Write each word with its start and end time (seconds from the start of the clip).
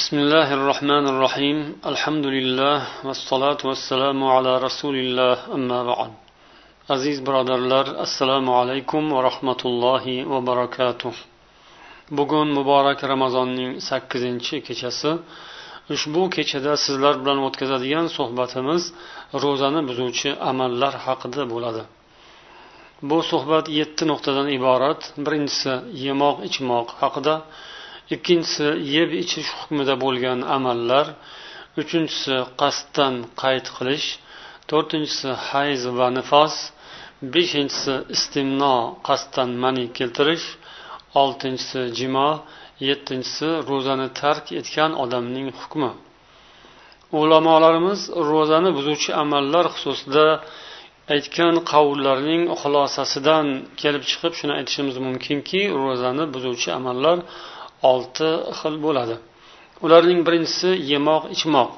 بسم 0.00 0.16
الله 0.24 0.48
الرحمن 0.58 1.04
الرحيم 1.12 1.58
الحمد 1.92 2.26
لله 2.36 2.78
والصلاة 3.06 3.60
والسلام 3.70 4.18
على 4.34 4.52
رسول 4.66 4.96
الله 5.04 5.36
أما 5.56 5.80
بعد 5.90 6.10
aziz 6.88 7.26
birodarlar 7.26 7.86
assalomu 8.04 8.52
alaykum 8.60 9.12
va 9.14 9.22
rahmatullohi 9.28 10.16
va 10.30 10.46
barakatuh 10.46 11.14
bugun 12.18 12.48
muborak 12.58 13.04
ramazonning 13.12 13.72
sakkizinchi 13.88 14.56
kechasi 14.66 15.10
ushbu 15.94 16.22
kechada 16.36 16.72
sizlar 16.84 17.14
bilan 17.22 17.38
o'tkazadigan 17.46 18.06
suhbatimiz 18.16 18.82
ro'zani 19.44 19.80
buzuvchi 19.88 20.30
amallar 20.50 20.94
haqida 21.06 21.42
bo'ladi 21.52 21.82
bu 23.08 23.18
suhbat 23.30 23.66
yetti 23.78 24.02
nuqtadan 24.10 24.48
iborat 24.58 25.00
birinchisi 25.24 25.72
yemoq 26.04 26.36
ichmoq 26.48 26.86
haqida 27.02 27.34
Ikkinchisi 28.15 28.67
yeb 28.95 29.09
ichish 29.23 29.49
hukmida 29.59 29.95
bo'lgan 30.03 30.39
amallar. 30.57 31.05
Uchinchisi 31.81 32.35
qasddan 32.61 33.15
qayt 33.41 33.67
qilish. 33.77 34.07
To'rtinchisi 34.69 35.29
hayz 35.49 35.81
va 35.97 36.07
nifos. 36.17 36.55
Beshinchisi 37.33 37.95
istimno 38.15 38.75
qasddan 39.07 39.49
mani 39.63 39.85
keltirish. 39.97 40.47
Oltinchisi 41.21 41.81
jimo. 41.97 42.29
Yettinchisi 42.89 43.49
ro'zani 43.69 44.07
tark 44.21 44.45
etgan 44.59 44.91
odamning 45.03 45.47
hukmi. 45.59 45.91
Ulamolarimiz 47.21 48.01
ro'zani 48.31 48.69
buzuvchi 48.77 49.11
amallar 49.23 49.65
xususida 49.75 50.25
aytgan 51.15 51.55
qavullarning 51.71 52.43
xulosasidan 52.61 53.45
kelib 53.81 54.03
chiqib 54.09 54.33
shuni 54.39 54.53
aytishimiz 54.59 54.95
mumkinki 55.07 55.61
ro'zani 55.83 56.23
buzuvchi 56.35 56.69
amallar 56.79 57.17
olti 57.91 58.29
xil 58.59 58.75
bo'ladi. 58.85 59.15
Ularning 59.85 60.19
birinchisi 60.27 60.69
yemoq 60.91 61.23
ichmoq. 61.35 61.69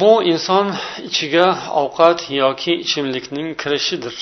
Bu 0.00 0.12
inson 0.32 0.66
ichiga 1.08 1.46
ovqat 1.82 2.18
yoki 2.42 2.72
ichimlikning 2.84 3.48
kirishidir. 3.60 4.16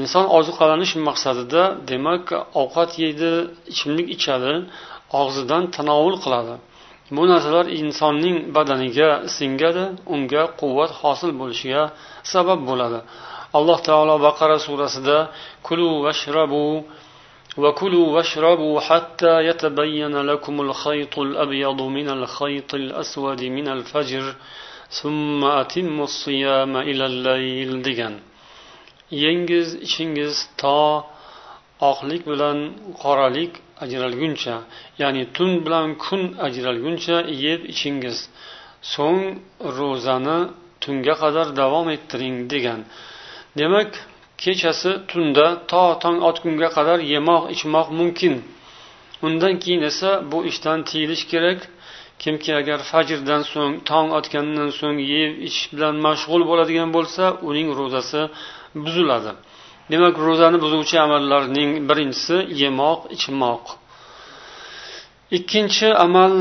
Inson 0.00 0.24
oziqlanish 0.38 0.94
maqsadida 1.08 1.62
demak 1.90 2.24
ovqat 2.62 2.90
yeydi 3.02 3.30
ichimlik 3.72 4.08
ichadi 4.16 4.52
og'zidan 5.20 5.62
tanovul 5.76 6.16
qiladi. 6.24 6.54
Bu 7.16 7.22
narsalar 7.32 7.66
insonning 7.80 8.36
badaniga 8.56 9.10
singadi 9.36 9.84
unga 10.14 10.42
quvvat 10.60 10.90
hosil 11.00 11.30
bo'lishiga 11.40 11.82
sabab 12.32 12.60
bo'ladi. 12.70 13.00
Alloh 13.58 13.78
taolo 13.88 14.14
baqara 14.26 14.56
surasida 14.66 15.16
kulu 15.66 15.88
vashrabu 16.04 16.64
وكلوا 17.57 18.07
واشربوا 18.15 18.79
حتى 18.79 19.33
يتبين 19.49 20.15
لكم 20.31 20.55
الخيط 20.61 21.19
الأبيض 21.19 21.81
من 21.81 22.07
الخيط 22.09 22.73
الأسود 22.73 23.41
من 23.43 23.67
الفجر 23.67 24.25
ثم 25.01 25.41
أتموا 25.45 26.03
الصيام 26.03 26.77
إلى 26.77 27.05
الليل 27.05 27.71
degan 27.85 28.13
yengiz 29.11 29.69
ichingiz 29.85 30.35
to 30.61 31.03
oqlik 31.91 32.21
bilan 32.31 32.57
qoralik 33.01 33.53
ajralguncha 33.83 34.55
ya'ni 35.01 35.23
tun 35.35 35.51
bilan 35.65 35.87
kun 36.03 36.21
ajralguncha 36.47 37.17
yeb 37.45 37.61
ichingiz 37.73 38.17
so'ng 38.93 39.21
ro'zani 39.77 40.39
tunga 40.83 41.13
qadar 41.21 41.47
davom 41.61 41.87
ettiring 41.95 42.35
degan 42.53 42.79
demak 43.59 43.91
kechasi 44.42 44.90
tunda 45.10 45.46
to 45.70 45.82
tong 46.02 46.18
otgunga 46.28 46.68
qadar 46.76 46.98
yemoq 47.12 47.42
ichmoq 47.54 47.88
mumkin. 47.98 48.34
Undan 49.26 49.54
keyin 49.62 49.82
esa 49.90 50.10
bu 50.30 50.38
ishdan 50.50 50.78
tiyilish 50.88 51.24
kerak. 51.32 51.60
Kimki 52.22 52.50
agar 52.60 52.78
fajrdan 52.90 53.42
so'ng 53.52 53.74
tong 53.88 54.08
otgandan 54.18 54.70
so'ng 54.78 54.98
yeb 55.12 55.32
ichish 55.46 55.66
bilan 55.74 55.94
mashg'ul 56.06 56.42
bo'ladigan 56.50 56.88
bo'lsa 56.96 57.24
uning 57.48 57.68
ro'zasi 57.78 58.20
buziladi. 58.84 59.32
Demak 59.90 60.14
ro'zani 60.26 60.58
buzuvchi 60.64 60.96
amallarning 61.06 61.70
birinchisi 61.88 62.36
yemoq 62.62 63.00
ichmoq. 63.16 63.64
Ikkinchi 65.36 65.88
amal 66.04 66.32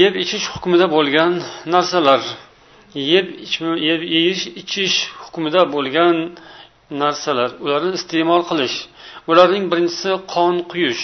yeb 0.00 0.14
ichish 0.22 0.46
hukmida 0.52 0.86
bo'lgan 0.96 1.32
narsalar. 1.72 2.22
Yeb 3.12 3.26
yeyish 4.14 4.44
ichish 4.62 4.96
hukmida 5.22 5.62
bo'lgan 5.74 6.16
narsalar. 6.90 7.50
Ularni 7.64 7.92
iste'mol 7.98 8.42
qilish. 8.50 8.76
Ularning 9.30 9.64
birinchisi 9.72 10.10
qon 10.34 10.54
quyish 10.70 11.02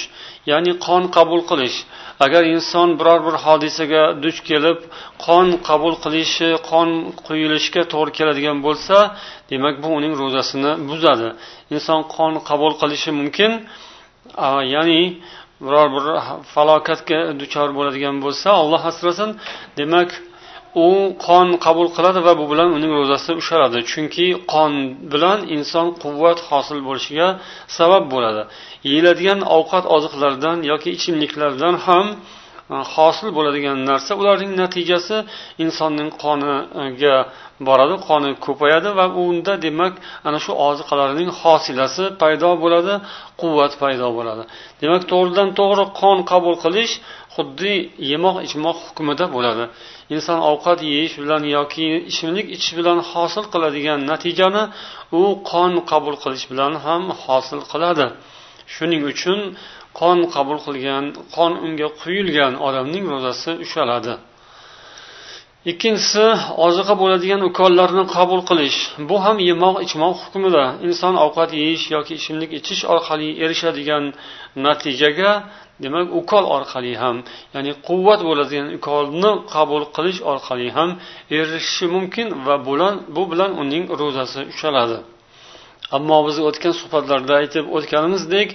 ya'ni 0.51 0.73
qon 0.87 1.03
qabul 1.17 1.41
qilish. 1.51 1.77
Agar 2.25 2.43
inson 2.55 2.89
biror 3.01 3.21
bir 3.27 3.35
hodisaga 3.45 4.03
duch 4.25 4.39
kelib 4.49 4.79
qon 5.25 5.47
qabul 5.69 5.95
qilishi 6.05 6.49
qon 6.71 6.89
quyilishiga 7.27 7.83
to'g'ri 7.93 8.13
keladigan 8.19 8.59
bo'lsa 8.67 8.97
demak 9.51 9.75
bu 9.83 9.89
uning 9.99 10.13
ro'zasini 10.21 10.73
buzadi. 10.89 11.29
Inson 11.75 12.01
qon 12.15 12.33
qabul 12.49 12.73
qilishi 12.81 13.11
mumkin 13.21 13.51
ya'ni 14.75 15.03
biror 15.65 15.89
bir 15.95 16.05
falokatga 16.53 17.19
duchor 17.41 17.69
bo'ladigan 17.79 18.17
bo'lsa 18.25 18.49
olloh 18.63 18.83
asrasin. 18.91 19.31
Demak 19.81 20.11
u 20.75 20.89
qon 21.27 21.49
qabul 21.65 21.89
qiladi 21.97 22.21
va 22.27 22.33
bu 22.41 22.45
bilan 22.53 22.69
uning 22.77 22.93
ro'zasi 23.01 23.31
ushaladi. 23.43 23.79
Chunki 23.91 24.27
qon 24.53 24.73
bilan 25.13 25.39
inson 25.57 25.87
quvvat 26.03 26.39
hosil 26.49 26.79
bo'lishiga 26.89 27.29
sabab 27.77 28.05
bo'ladi. 28.15 28.43
Yeyiladigan 28.89 29.41
ovqat 29.57 29.85
oziqlardan 29.97 30.59
yoki 30.71 30.89
ichimliklardan 30.97 31.75
ham 31.87 32.07
e, 32.13 32.17
hosil 32.95 33.29
bo'ladigan 33.37 33.79
narsa 33.91 34.13
ularning 34.21 34.53
natijasi 34.63 35.17
insonning 35.65 36.11
qoniga 36.23 37.17
boradi 37.69 37.97
qoni 38.09 38.31
ko'payadi 38.47 38.89
va 38.99 39.07
unda 39.27 39.53
demak 39.67 39.95
ana 40.29 40.39
shu 40.45 40.53
oziqalarning 40.69 41.31
hosilasi 41.43 42.05
paydo 42.23 42.51
bo'ladi 42.65 42.95
quvvat 43.41 43.73
paydo 43.83 44.09
bo'ladi. 44.19 44.43
Demak 44.83 45.03
to'g'ridan 45.13 45.49
to'g'ri 45.59 45.85
qon 46.01 46.19
qabul 46.31 46.55
qilish 46.65 46.93
xuddi 47.35 47.75
yemoq 48.11 48.37
ichmoq 48.47 48.77
hukmida 48.87 49.25
bo'ladi. 49.35 49.65
Inson 50.15 50.39
ovqat 50.51 50.79
yeyish 50.93 51.15
bilan 51.23 51.43
yoki 51.57 51.87
ichimlik 52.11 52.47
ichish 52.57 52.75
bilan 52.79 52.99
hosil 53.11 53.45
qiladigan 53.53 53.99
natijani 54.11 54.65
u 55.21 55.23
qon 55.51 55.73
qabul 55.91 56.15
qilish 56.23 56.47
bilan 56.53 56.73
ham 56.85 57.03
hosil 57.25 57.61
qiladi. 57.73 58.07
Shuning 58.75 59.03
uchun 59.13 59.39
qon 60.01 60.19
qabul 60.35 60.59
qilgan 60.67 61.05
qon 61.37 61.53
unga 61.67 61.89
quyilgan 62.01 62.53
odamning 62.67 63.05
ro'zasi 63.13 63.51
ushaladi. 63.65 64.15
Ikkinchisi 65.71 66.27
oziqa 66.67 66.95
bo'ladigan 67.03 67.41
ukollarni 67.49 68.05
qabul 68.17 68.41
qilish. 68.51 68.79
Bu 69.09 69.17
ham 69.25 69.37
yemoq 69.51 69.77
ichmoq 69.87 70.15
hukmida. 70.23 70.65
Inson 70.87 71.15
ovqat 71.25 71.51
yeyish 71.61 71.85
yoki 71.95 72.13
ichimlik 72.21 72.51
ichish 72.61 72.83
orqali 72.93 73.29
erishadigan 73.45 74.05
natijaga 74.65 75.31
demak 75.85 76.07
ukol 76.21 76.45
orqali 76.57 76.93
ham 77.03 77.17
ya'ni 77.55 77.73
quvvat 77.87 78.21
bo'ladigan 78.29 78.69
ukolni 78.79 79.31
qabul 79.55 79.83
qilish 79.97 80.21
orqali 80.33 80.69
ham 80.77 80.91
erishishi 81.39 81.87
mumkin 81.97 82.27
va 82.47 82.57
bu 83.17 83.23
bilan 83.31 83.51
uning 83.63 83.85
ro'zasi 84.01 84.41
ushaladi 84.55 84.99
ammo 85.97 86.19
biz 86.27 86.37
o'tgan 86.49 86.75
suhbatlarda 86.81 87.33
aytib 87.41 87.65
o'tganimizdek 87.77 88.49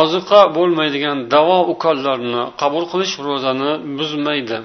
oziqa 0.00 0.40
bo'lmaydigan 0.56 1.18
davo 1.34 1.58
ukollarni 1.74 2.42
qabul 2.60 2.84
qilish 2.92 3.14
ro'zani 3.26 3.70
buzmaydi. 3.98 4.58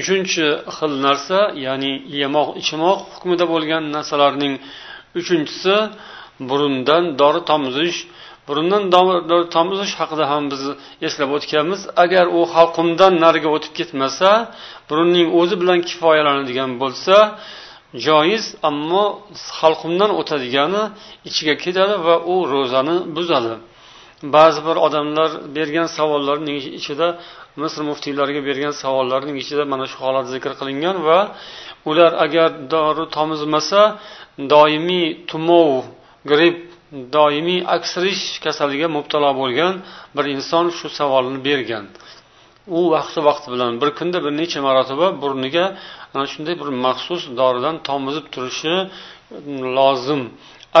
Uchinchi 0.00 0.46
xil 0.76 0.92
narsa 1.06 1.38
ya'ni 1.66 1.92
yemoq 2.20 2.48
ichmoq 2.62 2.98
hukmida 3.12 3.44
bo'lgan 3.52 3.82
narsalarning 3.96 4.54
uchinchisi 5.20 5.74
burundan 6.48 7.02
dori 7.20 7.40
tomizish 7.50 7.98
burundan 8.48 8.82
dori 9.30 9.44
tomizish 9.56 9.92
haqida 10.00 10.24
ham 10.32 10.42
biz 10.52 10.62
eslab 11.06 11.30
o'tganmiz. 11.36 11.80
Agar 12.04 12.24
u 12.38 12.40
halqumdan 12.54 13.12
nariga 13.24 13.48
o'tib 13.56 13.72
ketmasa 13.78 14.28
burunning 14.88 15.26
o'zi 15.40 15.54
bilan 15.62 15.78
kifoyalanadigan 15.88 16.70
bo'lsa 16.82 17.16
joiz 18.06 18.44
ammo 18.68 19.04
halqumdan 19.58 20.10
o'tadigani 20.20 20.82
ichiga 21.28 21.54
ketadi 21.64 21.94
va 22.06 22.16
u 22.32 22.34
ro'zani 22.52 22.96
buzadi. 23.16 23.54
Ba'zi 24.36 24.60
bir 24.66 24.76
odamlar 24.86 25.30
bergan 25.56 25.88
savollarning 25.96 26.56
ichida 26.80 27.08
misr 27.62 27.80
muftiylariga 27.90 28.40
bergan 28.48 28.74
savollarning 28.82 29.36
ichida 29.42 29.62
mana 29.72 29.84
shu 29.90 29.96
holat 30.04 30.26
zikr 30.34 30.50
qilingan 30.60 30.96
va 31.08 31.18
ular 31.90 32.12
agar 32.24 32.48
dori 32.74 33.04
tomizmasa 33.16 33.80
doimiy 34.52 35.06
tumov 35.30 35.70
gripp 36.30 36.58
doimiy 37.16 37.60
aksirish 37.76 38.22
kasaliga 38.44 38.88
mubtalo 38.96 39.30
bo'lgan 39.40 39.74
bir 40.16 40.24
inson 40.34 40.64
shu 40.78 40.88
savolni 40.98 41.38
bergan. 41.48 41.86
U 42.78 42.80
vaqti 42.94 43.20
vaqti 43.28 43.48
bilan 43.54 43.72
bir 43.80 43.90
kunda 43.98 44.18
bir 44.24 44.32
necha 44.40 44.60
marotaba 44.66 45.06
burniga 45.22 45.64
ana 46.14 46.24
shunday 46.32 46.54
bir 46.60 46.68
maxsus 46.84 47.22
doridan 47.40 47.76
tomizib 47.88 48.26
turishi 48.34 48.74
mm, 48.80 49.62
lozim. 49.76 50.22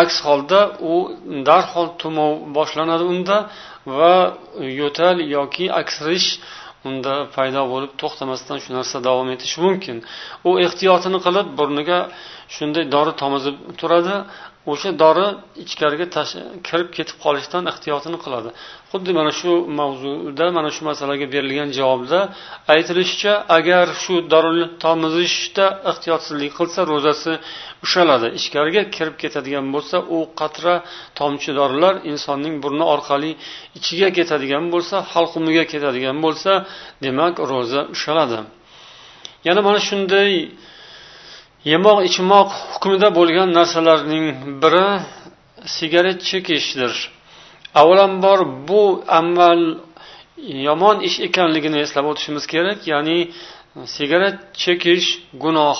Aks 0.02 0.16
holda 0.26 0.60
u 0.92 0.94
darhol 1.48 1.88
tumov 2.00 2.32
boshlanadi 2.56 3.04
unda 3.12 3.36
va 3.98 4.14
yo'tal 4.80 5.16
yoki 5.36 5.64
aksirish 5.80 6.28
unda 6.88 7.14
paydo 7.36 7.62
bo'lib 7.72 7.92
to'xtamasdan 8.00 8.58
shu 8.64 8.70
narsa 8.78 8.96
davom 9.08 9.28
etishi 9.34 9.58
mumkin. 9.66 9.96
U 10.48 10.50
ehtiyotini 10.64 11.18
qilib 11.26 11.46
burniga 11.58 11.98
shunday 12.56 12.84
dori 12.94 13.12
tomizib 13.22 13.56
turadi 13.80 14.16
o'sha 14.72 14.90
dori 15.02 15.26
ichkariga 15.64 16.06
kirib 16.68 16.88
ketib 16.96 17.16
qolishdan 17.24 17.62
ehtiyotini 17.72 18.18
qiladi. 18.24 18.50
Xuddi 18.90 19.10
mana 19.18 19.32
shu 19.40 19.52
mavzuda 19.80 20.46
mana 20.56 20.70
shu 20.74 20.82
masalaga 20.90 21.26
berilgan 21.34 21.68
javobda 21.78 22.20
aytilishicha 22.74 23.32
agar 23.58 23.86
shu 24.02 24.14
dorini 24.32 24.66
tomizishda 24.84 25.66
ehtiyotsizlik 25.90 26.52
qilsa 26.58 26.80
ro'zasi 26.92 27.32
ushaladi. 27.86 28.28
Ichkariga 28.38 28.82
kirib 28.96 29.16
ketadigan 29.22 29.66
bo'lsa 29.74 29.96
u 30.16 30.18
qatra 30.40 30.74
tomchi 31.18 31.50
dorilar 31.58 31.94
insonning 32.10 32.54
burni 32.64 32.84
orqali 32.94 33.30
ichiga 33.78 34.08
ketadigan 34.18 34.64
bo'lsa 34.74 34.96
halqumiga 35.12 35.64
ketadigan 35.72 36.16
bo'lsa 36.24 36.52
demak 37.04 37.34
ro'za 37.50 37.80
ushaladi. 37.94 38.38
Yana 39.46 39.60
mana 39.66 39.80
shunday 39.88 40.30
yemoq 41.72 41.98
ichmoq 42.08 42.48
hukmida 42.72 43.08
bo'lgan 43.18 43.48
narsalarning 43.58 44.26
biri 44.62 44.86
sigaret 45.76 46.18
chekishdir 46.30 46.92
avvalambor 47.80 48.40
bu 48.68 48.82
amal 49.20 49.60
yomon 50.66 50.96
ish 51.08 51.18
ekanligini 51.28 51.78
eslab 51.84 52.04
o'tishimiz 52.10 52.44
kerak 52.52 52.78
ya'ni 52.92 53.18
sigaret 53.96 54.38
chekish 54.62 55.08
gunoh. 55.42 55.78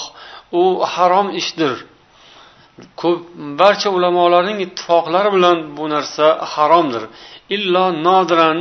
U 0.60 0.62
harom 0.94 1.28
ishdir. 1.40 1.74
Ko'p 3.00 3.20
barcha 3.60 3.88
ulamolarning 3.96 4.58
ittifoqlari 4.66 5.30
bilan 5.36 5.58
bu 5.76 5.84
narsa 5.94 6.26
haromdir. 6.52 7.02
Illo 7.56 7.84
nodiran 8.06 8.58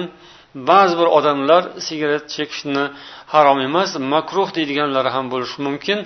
ba'zi 0.55 0.95
bir 1.00 1.07
odamlar 1.17 1.63
sigaret 1.88 2.25
chekishni 2.35 2.85
harom 3.33 3.59
emas 3.67 3.91
makruh 4.13 4.50
deydiganlari 4.57 5.09
ham 5.15 5.25
bo'lishi 5.33 5.57
mumkin 5.67 6.00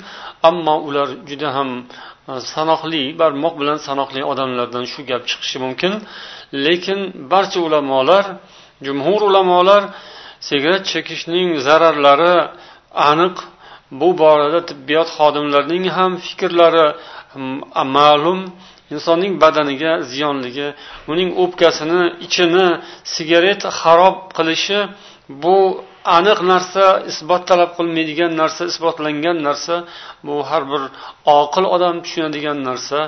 ammo 0.50 0.76
ular 0.88 1.08
juda 1.30 1.50
ham 1.58 1.70
e, 2.32 2.34
sanoqli 2.54 3.04
barmoq 3.22 3.54
bilan 3.62 3.78
sanoqli 3.88 4.22
odamlardan 4.32 4.86
shu 4.94 5.02
gap 5.10 5.24
chiqishi 5.30 5.58
mumkin. 5.66 5.94
Lekin 6.66 7.00
barcha 7.32 7.60
ulamolar 7.68 8.26
jumhur 8.86 9.22
ulamolar 9.30 9.84
sigaret 10.50 10.84
chekishning 10.92 11.48
zararlari 11.68 12.36
aniq. 13.12 13.36
Bu 14.00 14.10
borada 14.22 14.60
tibbiyot 14.70 15.10
xodimlarining 15.18 15.86
ham 15.98 16.12
fikrlari 16.26 16.88
ma'lum. 17.98 18.40
Insonning 18.94 19.34
badaniga 19.44 19.92
ziyonligi 20.12 20.68
uning 21.12 21.30
o'pkasini 21.44 22.02
ichini 22.26 22.68
sigaret 23.16 23.62
xarob 23.80 24.16
qilishi 24.38 24.80
bu 25.44 25.58
aniq 26.18 26.40
narsa 26.52 26.84
isbot 27.12 27.44
talab 27.50 27.72
qilmaydigan 27.78 28.32
narsa 28.42 28.62
isbotlangan 28.72 29.38
narsa 29.48 29.76
bu 30.28 30.36
har 30.50 30.64
bir 30.72 30.82
oqil 31.40 31.66
odam 31.76 31.96
tushunadigan 32.06 32.58
narsa. 32.70 33.00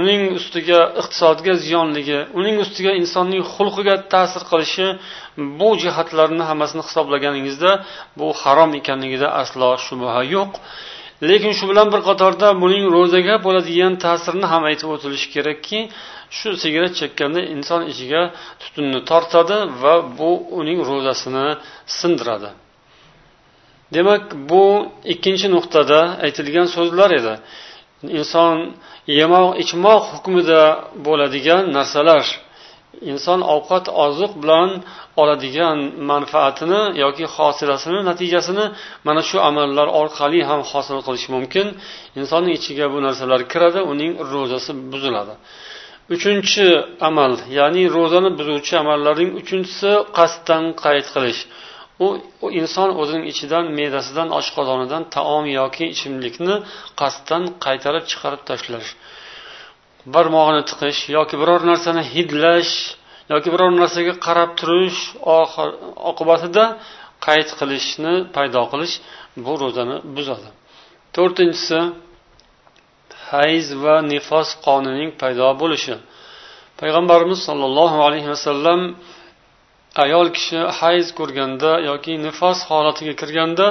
Uning 0.00 0.22
ustiga 0.38 0.80
iqtisodga 1.00 1.52
ziyonligi 1.64 2.18
uning 2.38 2.56
ustiga 2.64 2.92
insonning 3.02 3.42
xulqiga 3.54 3.94
ta'sir 4.12 4.42
qilishi 4.50 4.86
bu 5.60 5.68
jihatlarni 5.82 6.44
hammasini 6.50 6.82
hisoblaganingizda 6.88 7.70
bu 8.18 8.26
harom 8.42 8.70
ekanligida 8.80 9.28
aslo 9.42 9.68
shubha 9.86 10.20
yo'q. 10.34 10.52
Lekin 11.22 11.52
shu 11.58 11.64
bilan 11.70 11.88
bir 11.92 12.00
qatorda 12.08 12.48
buning 12.62 12.84
ro'zaga 12.96 13.34
bo'ladigan 13.46 13.92
ta'sirini 14.04 14.46
ham 14.52 14.62
aytib 14.70 14.88
o'tilishi 14.94 15.28
kerakki 15.34 15.78
shu 16.36 16.48
sigaret 16.62 16.94
chekkanda 17.00 17.40
inson 17.54 17.80
ichiga 17.92 18.22
tutunni 18.60 19.00
tortadi 19.10 19.58
va 19.82 19.94
bu 20.18 20.30
uning 20.60 20.78
ro'zasini 20.90 21.46
sindiradi. 21.98 22.50
Demak 23.94 24.22
bu 24.50 24.64
ikkinchi 25.14 25.46
nuqtada 25.56 26.00
aytilgan 26.24 26.66
so'zlar 26.76 27.10
edi. 27.20 27.34
Inson 28.18 28.56
yemoq 29.18 29.48
ichmoq 29.62 30.02
hukmida 30.12 30.62
bo'ladigan 31.06 31.62
narsalar 31.76 32.24
inson 33.12 33.40
ovqat 33.54 33.86
oziq 34.04 34.32
bilan 34.42 34.70
oladigan 35.22 35.78
manfaatini 36.10 36.80
yoki 37.04 37.24
hosilasini 37.36 38.00
natijasini 38.10 38.66
mana 39.06 39.22
shu 39.28 39.36
amallar 39.50 39.86
orqali 40.00 40.40
ham 40.50 40.60
hosil 40.70 40.98
qilish 41.06 41.26
mumkin. 41.34 41.66
Insonning 42.20 42.54
ichiga 42.58 42.86
bu 42.94 42.98
narsalar 43.06 43.40
kiradi 43.52 43.80
uning 43.92 44.12
ro'zasi 44.32 44.70
buziladi. 44.92 45.34
Uchinchi 46.14 46.66
amal 47.08 47.32
ya'ni 47.58 47.82
ro'zani 47.96 48.30
buzuvchi 48.38 48.74
amallarning 48.82 49.30
uchinchisi 49.40 49.90
qasddan 50.18 50.64
qayd 50.84 51.06
qilish. 51.14 51.40
U, 52.04 52.06
u 52.44 52.46
inson 52.60 52.88
o'zining 53.00 53.24
ichidan 53.32 53.64
me'dasidan 53.78 54.28
oshqozonidan 54.38 55.02
taom 55.16 55.44
yoki 55.60 55.84
ichimlikni 55.94 56.54
qasddan 57.00 57.42
qaytarib 57.64 58.04
chiqarib 58.10 58.42
tashlash. 58.50 58.90
Barmog'ini 60.14 60.62
tiqish 60.70 61.00
yoki 61.16 61.34
biror 61.42 61.60
narsani 61.70 62.02
hidlash 62.14 62.72
yoki 63.32 63.48
biror 63.54 63.70
narsaga 63.80 64.14
qarab 64.26 64.50
turish 64.60 65.00
oqibatida 66.10 66.64
qayd 67.26 67.48
qilishni 67.58 68.14
paydo 68.36 68.62
qilish 68.72 68.94
bu 69.44 69.52
ro'zani 69.62 69.96
buzadi. 70.16 70.48
To'rtinchisi 71.16 71.78
hayz 73.30 73.66
va 73.84 73.94
nifos 74.12 74.48
qonining 74.66 75.10
paydo 75.22 75.46
bo'lishi. 75.62 75.94
Payg'ambarimiz 76.80 77.40
sollallohu 77.48 77.98
alayhi 78.06 78.28
vasallam 78.34 78.80
ayol 80.04 80.26
kishi 80.36 80.58
hayz 80.80 81.06
ko'rganda 81.18 81.70
yoki 81.90 82.12
nifos 82.26 82.58
holatiga 82.70 83.14
kirganda 83.20 83.66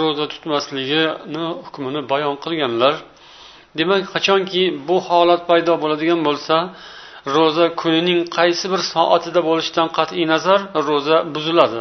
ro'za 0.00 0.24
tutmasligini 0.32 1.44
hukmini 1.64 2.00
bayon 2.12 2.34
qilganlar. 2.44 2.94
Demak 3.78 4.02
qachonki 4.14 4.62
bu 4.88 4.96
holat 5.08 5.42
paydo 5.50 5.72
bo'ladigan 5.82 6.20
bo'lsa 6.28 6.56
ro'za 7.34 7.66
kunining 7.80 8.20
qaysi 8.36 8.66
bir 8.72 8.80
soatida 8.92 9.40
bo'lishidan 9.48 9.88
qat'iy 9.98 10.24
nazar 10.32 10.60
ro'za 10.88 11.16
buziladi. 11.34 11.80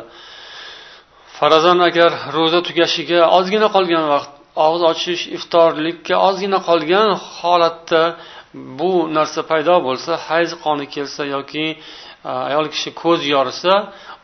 Farazan 1.38 1.80
agar 1.90 2.12
ro'za 2.38 2.60
tugashiga 2.68 3.20
ozgina 3.38 3.68
qolgan 3.76 4.04
vaqt 4.14 4.32
og'iz 4.66 4.84
ochish 4.92 5.24
iftorlikka 5.38 6.16
ozgina 6.28 6.60
qolgan 6.70 7.08
holatda 7.38 8.04
bu 8.80 8.92
narsa 9.18 9.42
paydo 9.52 9.76
bo'lsa 9.88 10.12
hayz 10.28 10.52
qoni 10.64 10.86
kelsa 10.96 11.24
yoki 11.36 11.66
e, 11.74 11.78
ayol 12.50 12.68
kishi 12.74 12.90
ko'z 13.04 13.20
yorisa 13.34 13.74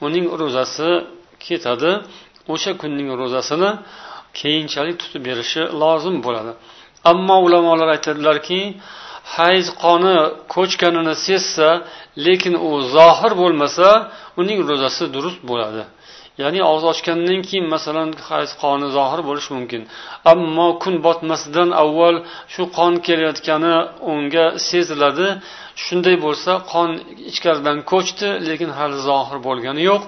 uning 0.05 0.25
ro'zasi 0.41 0.89
ketadi. 1.45 1.91
O'sha 2.53 2.71
kunning 2.81 3.09
ro'zasini 3.21 3.71
keyinchalik 4.39 4.95
tutib 5.01 5.21
berishi 5.29 5.61
lozim 5.81 6.15
bo'ladi. 6.25 6.51
Ammo 7.11 7.37
ulamolar 7.45 7.89
aytadilarki 7.95 8.61
hayz 9.37 9.65
qoni 9.83 10.17
ko'chganini 10.55 11.15
sezsa 11.27 11.69
lekin 12.25 12.53
u 12.67 12.69
zohir 12.95 13.31
bo'lmasa 13.41 13.87
uning 14.41 14.59
ro'zasi 14.69 15.03
durust 15.15 15.41
bo'ladi. 15.49 15.83
Ya'ni 16.41 16.59
og'iz 16.69 16.85
ochgandan 16.91 17.39
keyin 17.47 17.65
masalan 17.75 18.09
hayz 18.29 18.51
qoni 18.63 18.87
zohir 18.97 19.21
bo'lishi 19.29 19.51
mumkin. 19.57 19.81
Ammo 20.31 20.67
kun 20.83 20.95
botmasidan 21.05 21.69
avval 21.83 22.15
shu 22.53 22.63
qon 22.77 22.93
kelayotgani 23.07 23.75
unga 24.11 24.45
seziladi. 24.69 25.27
Shunday 25.83 26.15
bo'lsa 26.25 26.51
qon 26.71 26.89
ichkaridan 27.31 27.77
ko'chdi 27.91 28.27
lekin 28.49 28.69
hali 28.77 28.97
zohir 29.09 29.37
bo'lgani 29.47 29.81
yo'q. 29.89 30.03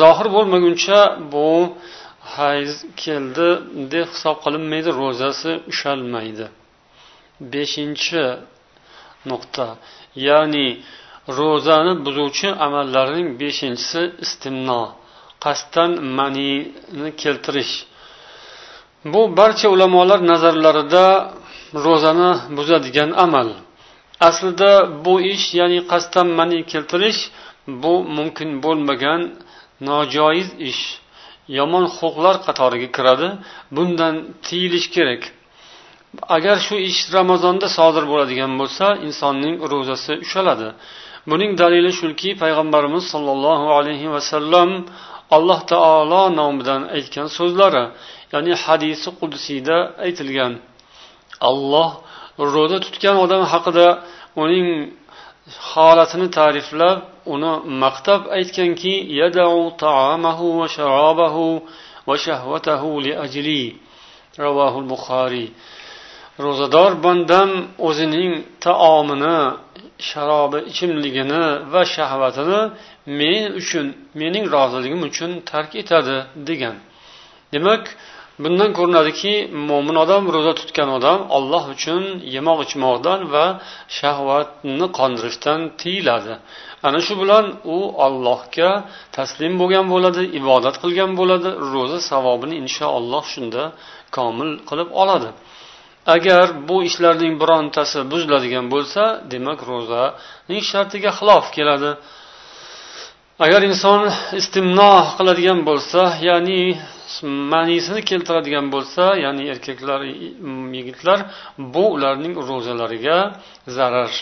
Zohir 0.00 0.26
bo'lmaguncha 0.36 0.98
bu 1.32 1.48
hayz 2.36 2.72
keldi 3.02 3.48
deb 3.92 4.06
hisob 4.14 4.36
qilinmaydi 4.44 4.90
ro'zasi 5.00 5.52
ushalmaydi. 5.72 6.46
Beshinchi 7.52 8.24
nuqta. 9.30 9.66
Ya'ni 10.26 10.68
ro'zani 11.38 11.92
buzuvchi 12.04 12.48
amallarning 12.66 13.28
beshinchisi 13.40 14.02
istimno 14.24 14.82
qasddan 15.44 15.90
manini 16.18 17.10
keltirish. 17.22 17.74
Bu 19.12 19.20
barcha 19.38 19.66
ulamolar 19.74 20.20
nazarlarida 20.32 21.06
ro'zani 21.86 22.30
buzadigan 22.56 23.10
amal. 23.24 23.48
Aslida 24.28 24.70
bu 25.04 25.14
ish 25.34 25.46
ya'ni 25.58 25.78
qasddan 25.90 26.28
mani 26.38 26.58
keltirish 26.72 27.20
bu 27.82 27.92
mumkin 28.16 28.50
bo'lmagan 28.64 29.20
nojoiz 29.88 30.48
ish. 30.70 30.82
Yomon 31.58 31.84
huquqlar 31.96 32.36
qatoriga 32.46 32.88
kiradi. 32.96 33.28
Bundan 33.76 34.14
tiyilish 34.46 34.88
kerak. 34.96 35.22
Agar 36.36 36.56
shu 36.66 36.76
ish 36.90 37.00
ramazonda 37.16 37.68
sodir 37.78 38.04
bo'ladigan 38.12 38.52
bo'lsa 38.60 38.86
insonning 39.06 39.54
ro'zasi 39.72 40.12
ushaladi. 40.24 40.68
Buning 41.30 41.52
dalili 41.62 41.92
shuki 42.00 42.30
payg'ambarimiz 42.42 43.04
sollallohu 43.12 43.66
alayhi 43.78 44.08
vasallam 44.14 44.70
alloh 45.36 45.60
taolo 45.72 46.22
nomidan 46.40 46.82
aytgan 46.96 47.28
so'zlari 47.38 47.84
ya'ni 48.32 48.52
hadisi 48.64 49.08
qudsiyda 49.20 49.76
aytilgan. 50.06 50.52
Alloh 51.50 51.90
ro'za 52.54 52.78
tutgan 52.86 53.16
odam 53.24 53.42
haqida 53.52 53.86
uning 54.42 54.66
holatini 55.70 56.28
ta'riflab 56.38 56.96
uni 57.34 57.52
maqtab 57.82 58.22
aytganki 58.36 58.92
ro'zador 66.44 66.92
bandam 67.04 67.50
o'zining 67.88 68.32
taomini 68.66 69.38
sharobi 70.08 70.58
ichimligini 70.70 71.44
va 71.72 71.82
shahvatini 71.94 72.60
men 73.20 73.42
uchun 73.60 73.86
mening 74.20 74.44
roziligim 74.54 75.00
uchun 75.10 75.30
tark 75.50 75.70
etadi 75.82 76.16
degan. 76.48 76.76
Demak 77.54 77.84
bundan 78.42 78.70
ko'rinadiki 78.78 79.32
mo'min 79.68 79.96
odam 80.04 80.22
ro'za 80.34 80.52
tutgan 80.60 80.88
odam 80.98 81.18
olloh 81.36 81.64
uchun 81.74 82.02
yemoq 82.34 82.58
ichmoqdan 82.66 83.20
va 83.34 83.46
shahvatni 83.98 84.86
qondirishdan 84.98 85.60
tiyiladi. 85.80 86.34
Ana 86.86 87.00
shu 87.06 87.14
bilan 87.22 87.44
u 87.76 87.78
ollohga 88.06 88.70
taslim 89.16 89.52
bo'lgan 89.60 89.86
bo'ladi 89.94 90.22
ibodat 90.40 90.76
qilgan 90.82 91.10
bo'ladi 91.20 91.50
ro'za 91.72 91.98
savobini 92.10 92.54
inshaalloh 92.62 93.24
shunda 93.34 93.62
komil 94.16 94.50
qilib 94.68 94.88
oladi. 95.02 95.30
Agar 96.16 96.46
bu 96.68 96.76
ishlarning 96.88 97.34
birontasi 97.42 97.98
buziladigan 98.12 98.66
bo'lsa 98.74 99.02
demak 99.32 99.60
ro'zaning 99.70 100.62
shartiga 100.70 101.10
xilof 101.18 101.44
keladi. 101.56 101.90
Agar 103.44 103.60
inson 103.70 104.00
istimno 104.40 104.94
qiladigan 105.18 105.60
bo'lsa 105.68 106.00
ya'ni 106.28 106.62
ma'nisini 107.52 108.00
keltiradigan 108.10 108.66
bo'lsa 108.74 109.04
ya'ni 109.24 109.42
erkaklar 109.52 110.00
yigitlar 110.78 111.18
bu 111.74 111.84
ularning 111.94 112.34
ro'zalariga 112.48 113.18
zarar. 113.76 114.12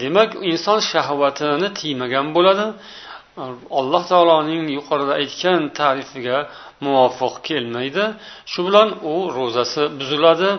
Demak 0.00 0.30
inson 0.50 0.78
shahvatini 0.92 1.68
tiymagan 1.78 2.26
bo'ladi. 2.36 2.66
Alloh 3.80 4.02
taoloning 4.10 4.64
yuqorida 4.76 5.14
aytgan 5.20 5.60
tarifiga 5.80 6.38
muvofiq 6.84 7.34
kelmaydi. 7.48 8.04
Shu 8.52 8.60
bilan 8.68 8.88
u 9.12 9.14
ro'zasi 9.38 9.82
buziladi. 9.98 10.50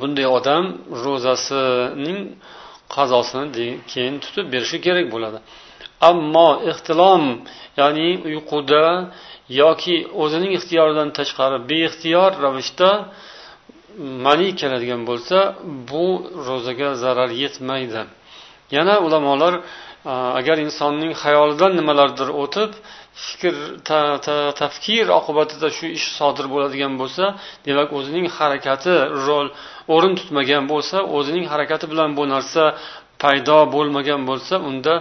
Bunday 0.00 0.26
odam 0.38 0.64
ro'zasining 1.04 2.20
qazosini 2.94 3.66
keyin 3.92 4.14
tutib 4.24 4.46
berishi 4.52 4.78
kerak 4.86 5.06
bo'ladi. 5.14 5.38
Ammo 6.10 6.48
ixtilom 6.70 7.22
ya'ni 7.80 8.08
uyquda 8.28 8.84
yoki 9.62 9.96
o'zining 10.22 10.52
ixtiyoridan 10.58 11.08
tashqari 11.18 11.58
beixtiyor 11.70 12.30
ravishda 12.44 12.90
mani 14.24 14.48
keladigan 14.60 15.02
bo'lsa 15.10 15.38
bu 15.90 16.06
ro'zaga 16.46 16.88
zarar 17.02 17.30
yetmaydi. 17.42 18.02
Yana 18.76 18.94
ulamolar 19.06 19.54
agar 20.40 20.56
insonning 20.66 21.12
xayolidan 21.22 21.72
nimalardir 21.78 22.28
o'tib 22.42 22.70
fikr 23.26 23.54
ta, 23.88 24.00
ta, 24.26 24.36
tafkir 24.60 25.06
oqibatida 25.18 25.68
shu 25.76 25.86
ish 25.98 26.06
sodir 26.18 26.46
bo'ladigan 26.54 26.94
bo'lsa 27.00 27.24
demak 27.66 27.88
o'zining 27.98 28.26
harakati 28.38 28.94
rol 29.26 29.48
o'rin 29.94 30.14
tutmagan 30.20 30.64
bo'lsa 30.72 30.96
o'zining 31.16 31.46
harakati 31.52 31.86
bilan 31.92 32.10
bu 32.18 32.24
narsa 32.34 32.62
paydo 33.22 33.58
bo'lmagan 33.74 34.20
bo'lsa 34.30 34.54
unda 34.70 34.94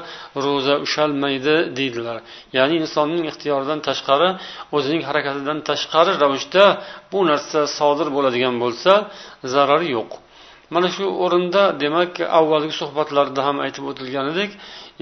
ro'za 0.45 0.75
ushalmaydi 0.85 1.55
deydilar. 1.77 2.17
Ya'ni 2.57 2.75
insonning 2.83 3.23
ixtiyoridan 3.31 3.79
tashqari 3.87 4.29
o'zining 4.75 5.01
harakatidan 5.09 5.59
tashqari 5.69 6.11
ravishda 6.23 6.65
bu 7.11 7.19
narsa 7.29 7.59
sodir 7.77 8.07
bo'ladigan 8.15 8.55
bo'lsa 8.63 8.91
zarari 9.53 9.89
yo'q. 9.97 10.11
Mana 10.73 10.87
shu 10.95 11.05
o'rinda 11.23 11.61
demak 11.83 12.11
avvalgi 12.39 12.73
suhbatlarda 12.81 13.41
ham 13.47 13.57
aytib 13.65 13.83
o'tilgan 13.91 14.25
edik 14.33 14.51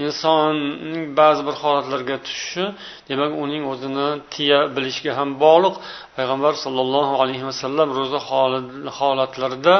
insonning 0.04 1.04
ba'zi 1.20 1.42
bir 1.48 1.54
holatlarga 1.62 2.16
tushishi 2.26 2.64
demak 3.10 3.32
uning 3.44 3.62
o'zini 3.72 4.08
tiya 4.34 4.60
bilishiga 4.74 5.12
ham 5.18 5.30
bog'liq. 5.44 5.74
Payg'ambar 6.16 6.52
sollallohu 6.64 7.14
alayhi 7.22 7.44
vasallam 7.50 7.88
ro'za 7.98 8.20
holatlarida 8.98 9.76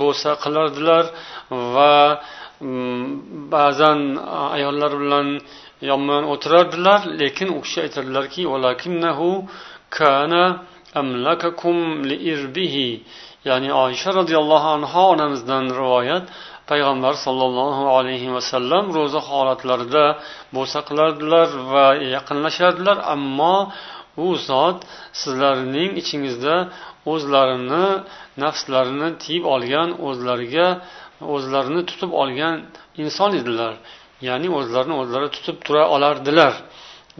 bo'lsa 0.00 0.30
qilardilar 0.44 1.04
va 1.74 1.94
ba'zan 3.54 4.00
ayollar 4.56 4.92
bilan 5.02 5.26
yonma 5.90 6.12
yon 6.18 6.26
o'tirardilar 6.32 7.00
lekin 7.20 7.48
u 7.56 7.58
kishi 7.64 7.78
aytadilarki 7.86 8.42
ya'ni 13.48 13.70
oysha 13.84 14.10
roziyallohu 14.18 14.68
anhu 14.76 15.00
onamizdan 15.12 15.64
rivoyat 15.80 16.24
payg'ambar 16.70 17.14
sollallohu 17.26 17.84
alayhi 17.98 18.28
vasallam 18.36 18.84
ro'za 18.98 19.20
holatlarida 19.30 20.06
bo'sa 20.56 20.78
qilardilar 20.88 21.48
va 21.72 21.86
yaqinlashardilar 22.14 22.96
ammo 23.14 23.56
u 24.26 24.28
zot 24.48 24.78
sizlarning 25.20 25.90
ichingizda 26.00 26.56
o'zlarini 27.12 27.86
nafslarini 28.42 29.08
tiyib 29.22 29.44
olgan 29.54 29.88
o'zlariga 30.08 30.68
o'zlarini 31.34 31.82
tutib 31.90 32.10
olgan 32.22 32.56
inson 33.02 33.30
edilar. 33.40 33.74
Ya'ni 34.28 34.48
o'zlarini 34.58 34.94
o'zlari 35.02 35.28
tutib 35.36 35.56
tura 35.66 35.82
olardilar. 35.94 36.54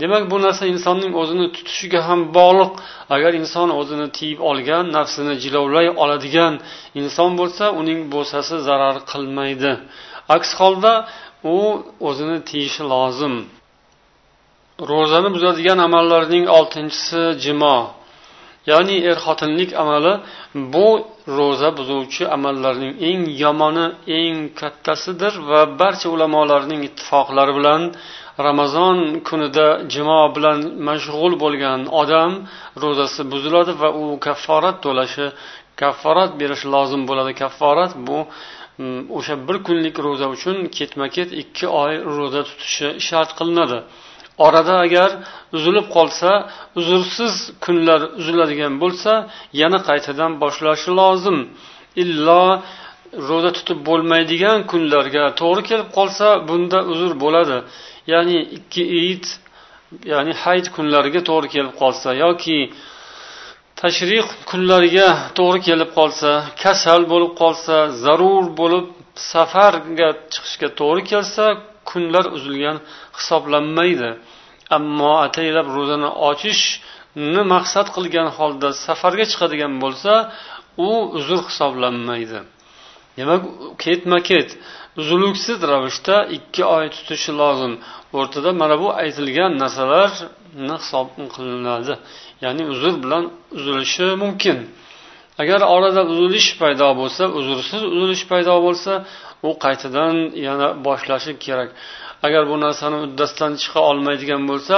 Demak 0.00 0.30
bu 0.30 0.36
narsa 0.44 0.64
insonning 0.74 1.12
o'zini 1.22 1.46
tutishiga 1.56 2.00
ham 2.08 2.20
bog'liq. 2.38 2.72
Agar 3.14 3.32
inson 3.40 3.68
o'zini 3.80 4.06
tiyib 4.16 4.40
olgan 4.50 4.84
nafsini 4.96 5.34
jilovlay 5.42 5.86
oladigan 6.02 6.54
inson 7.00 7.30
bo'lsa 7.40 7.64
uning 7.80 8.00
bo'sasi 8.14 8.56
zarar 8.68 8.96
qilmaydi. 9.10 9.72
Aks 10.36 10.50
holda 10.60 10.92
u 11.54 11.56
o'zini 12.08 12.38
tiyishi 12.48 12.82
lozim. 12.92 13.34
Ro'zani 14.90 15.28
buzadigan 15.36 15.78
amallarning 15.86 16.44
oltinchisi 16.58 17.22
jimo. 17.44 17.76
Ya'ni 18.70 18.96
er 19.10 19.16
xotinlik 19.24 19.70
amali 19.82 20.14
bu 20.74 20.88
ro'za 21.38 21.68
buzuvchi 21.78 22.24
amallarning 22.36 22.92
eng 23.08 23.22
yomoni 23.42 23.86
eng 24.20 24.36
kattasidir 24.60 25.34
va 25.50 25.60
barcha 25.80 26.08
ulamolarning 26.14 26.80
ittifoqlari 26.88 27.52
bilan 27.58 27.82
ramazon 28.46 28.98
kunida 29.28 29.66
jimo 29.92 30.20
bilan 30.36 30.58
mashg'ul 30.88 31.32
bo'lgan 31.42 31.80
odam 32.02 32.32
ro'zasi 32.82 33.22
buziladi 33.32 33.72
va 33.82 33.88
u 34.02 34.04
kafforat 34.26 34.76
to'lashi 34.84 35.26
kafforat 35.82 36.30
berishi 36.40 36.66
lozim 36.74 37.02
bo'ladi. 37.08 37.32
Kafforat 37.42 37.92
bu 38.08 38.18
mm, 38.82 39.00
o'sha 39.16 39.34
bir 39.46 39.56
kunlik 39.66 39.96
ro'za 40.06 40.26
uchun 40.36 40.56
ketma 40.76 41.06
ket 41.16 41.30
ikki 41.42 41.66
oy 41.82 41.92
ro'za 42.16 42.40
tutishi 42.48 42.88
shart 43.06 43.30
qilinadi. 43.38 43.78
Orada 44.46 44.74
agar 44.86 45.10
uzilib 45.56 45.86
qolsa 45.96 46.30
uzrsiz 46.78 47.34
kunlar 47.64 48.00
uziladigan 48.20 48.74
bo'lsa 48.82 49.12
yana 49.60 49.78
qaytadan 49.88 50.32
boshlashi 50.42 50.90
lozim. 51.00 51.38
Illo 52.02 52.44
ro'za 53.28 53.50
tutib 53.58 53.78
bo'lmaydigan 53.88 54.58
kunlarga 54.70 55.24
to'g'ri 55.40 55.62
kelib 55.70 55.88
qolsa 55.98 56.26
bunda 56.48 56.78
uzr 56.92 57.12
bo'ladi. 57.24 57.56
Ya'ni 58.12 58.38
ikki 58.58 58.82
iit 59.02 59.26
ya'ni 60.12 60.32
hayit 60.42 60.66
kunlariga 60.76 61.20
to'g'ri 61.28 61.48
kelib 61.54 61.74
qolsa 61.82 62.08
yoki 62.24 62.58
tashriq 63.80 64.28
kunlariga 64.50 65.08
to'g'ri 65.38 65.60
kelib 65.68 65.90
qolsa 65.98 66.30
kasal 66.62 67.02
bo'lib 67.12 67.32
qolsa 67.42 67.76
zarur 68.04 68.44
bo'lib 68.60 68.86
safarga 69.30 70.08
chiqishga 70.32 70.68
to'g'ri 70.80 71.02
kelsa 71.12 71.44
kunlar 71.90 72.24
uzilgan 72.36 72.76
hisoblanmaydi. 73.18 74.10
Ammo 74.76 75.12
ataylab 75.26 75.66
ro'zani 75.76 76.10
ochishni 76.30 77.42
maqsad 77.54 77.86
qilgan 77.96 78.28
holda 78.38 78.68
safarga 78.86 79.24
chiqadigan 79.32 79.72
bo'lsa 79.82 80.12
u 80.88 80.90
uzr 81.18 81.38
hisoblanmaydi. 81.48 82.38
Demak 83.18 83.42
ketma 83.84 84.18
ket 84.28 84.48
uzluksiz 85.00 85.58
ravishda 85.70 86.16
ikki 86.36 86.62
oy 86.76 86.86
tutishi 86.94 87.32
lozim. 87.40 87.72
O'rtada 88.18 88.50
mana 88.60 88.76
bu 88.82 88.88
aytilgan 89.02 89.52
narsalarni 89.62 90.74
hisob 90.82 91.08
qilinadi. 91.34 91.94
Ya'ni 92.44 92.62
uzr 92.72 92.94
bilan 93.02 93.24
uzilishi 93.58 94.06
mumkin. 94.22 94.58
Agar 95.42 95.60
orada 95.74 96.02
uzilish 96.12 96.50
paydo 96.60 96.88
bo'lsa 97.00 97.22
uzrsiz 97.38 97.82
uzilish 97.94 98.24
paydo 98.30 98.54
bo'lsa 98.66 98.92
u 99.42 99.48
qaytadan 99.64 100.14
yana 100.46 100.68
boshlashi 100.86 101.32
kerak. 101.44 101.70
Agar 102.26 102.42
bu 102.50 102.56
narsani 102.64 102.96
uddasidan 103.06 103.52
chiqa 103.62 103.80
olmaydigan 103.90 104.42
bo'lsa 104.50 104.76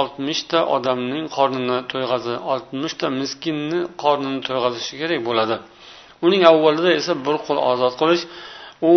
oltmishta 0.00 0.58
odamning 0.76 1.26
qornini 1.36 1.78
to'yg'azi 1.92 2.34
oltmishta 2.52 3.06
miskinni 3.20 3.80
qornini 4.02 4.40
to'yg'azishi 4.48 4.94
kerak 5.00 5.20
bo'ladi. 5.28 5.56
Uning 6.26 6.42
avvalida 6.50 6.90
esa 7.00 7.12
bir 7.26 7.36
qo'l 7.46 7.58
ozod 7.70 7.94
qilish 8.00 8.24
u 8.90 8.92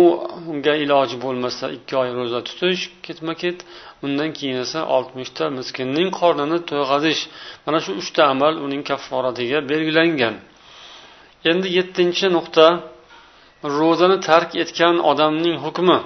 unga 0.50 0.74
iloji 0.84 1.16
bo'lmasa 1.24 1.64
ikki 1.76 1.94
oy 2.02 2.08
ro'za 2.18 2.40
tutish 2.48 2.82
ketma 3.06 3.34
ket 3.42 3.58
undan 4.04 4.30
keyin 4.38 4.58
esa 4.66 4.80
oltmishta 4.96 5.44
miskinning 5.58 6.08
qornini 6.20 6.58
to'yg'azish. 6.70 7.22
Mana 7.64 7.78
shu 7.84 7.92
uchta 8.00 8.22
amal 8.32 8.54
uning 8.66 8.82
kafforatiga 8.90 9.58
belgilangan. 9.70 10.34
Endi 11.50 11.68
yettinchi 11.78 12.26
nuqta 12.36 12.66
ro'zani 13.64 14.20
tark 14.20 14.50
etgan 14.62 14.98
odamning 15.10 15.56
hukmi. 15.64 15.98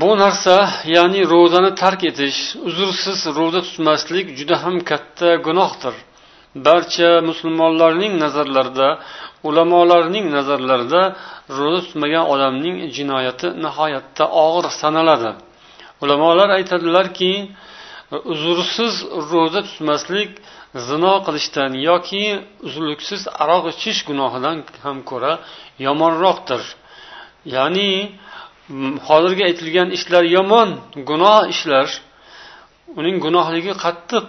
Bu 0.00 0.10
narsa 0.22 0.56
ya'ni 0.96 1.20
ro'zani 1.32 1.70
tark 1.82 2.00
etish 2.10 2.40
uzrsiz 2.68 3.20
ro'za 3.38 3.60
tutmaslik 3.68 4.26
juda 4.38 4.56
ham 4.64 4.76
katta 4.90 5.28
gunohdir. 5.46 5.94
Barcha 6.66 7.10
musulmonlarning 7.28 8.12
nazarlarida 8.24 8.88
ulamolarning 9.48 10.26
nazarlarida 10.36 11.02
ro'za 11.58 11.80
tutmagan 11.86 12.24
odamning 12.34 12.76
jinoyati 12.96 13.46
nihoyatda 13.64 14.24
og'ir 14.44 14.66
sanaladi. 14.82 15.30
Ulamolar 16.02 16.48
aytadilarki 16.58 17.32
uzrsiz 18.32 18.94
ro'za 19.30 19.60
tutmaslik 19.68 20.30
zino 20.88 21.12
qilishdan 21.26 21.72
yoki 21.88 22.24
uzluksiz 22.66 23.22
aroq 23.42 23.64
ichish 23.72 24.00
gunohidan 24.08 24.58
ham 24.84 24.98
ko'ra 25.10 25.32
yomonroqdir. 25.86 26.62
Ya'ni 27.56 27.90
hozirgi 29.08 29.42
aytilgan 29.48 29.88
ishlar 29.96 30.24
yomon 30.36 30.68
gunoh 31.10 31.40
ishlar 31.54 31.86
uning 32.98 33.16
gunohligi 33.24 33.72
qattiq. 33.84 34.26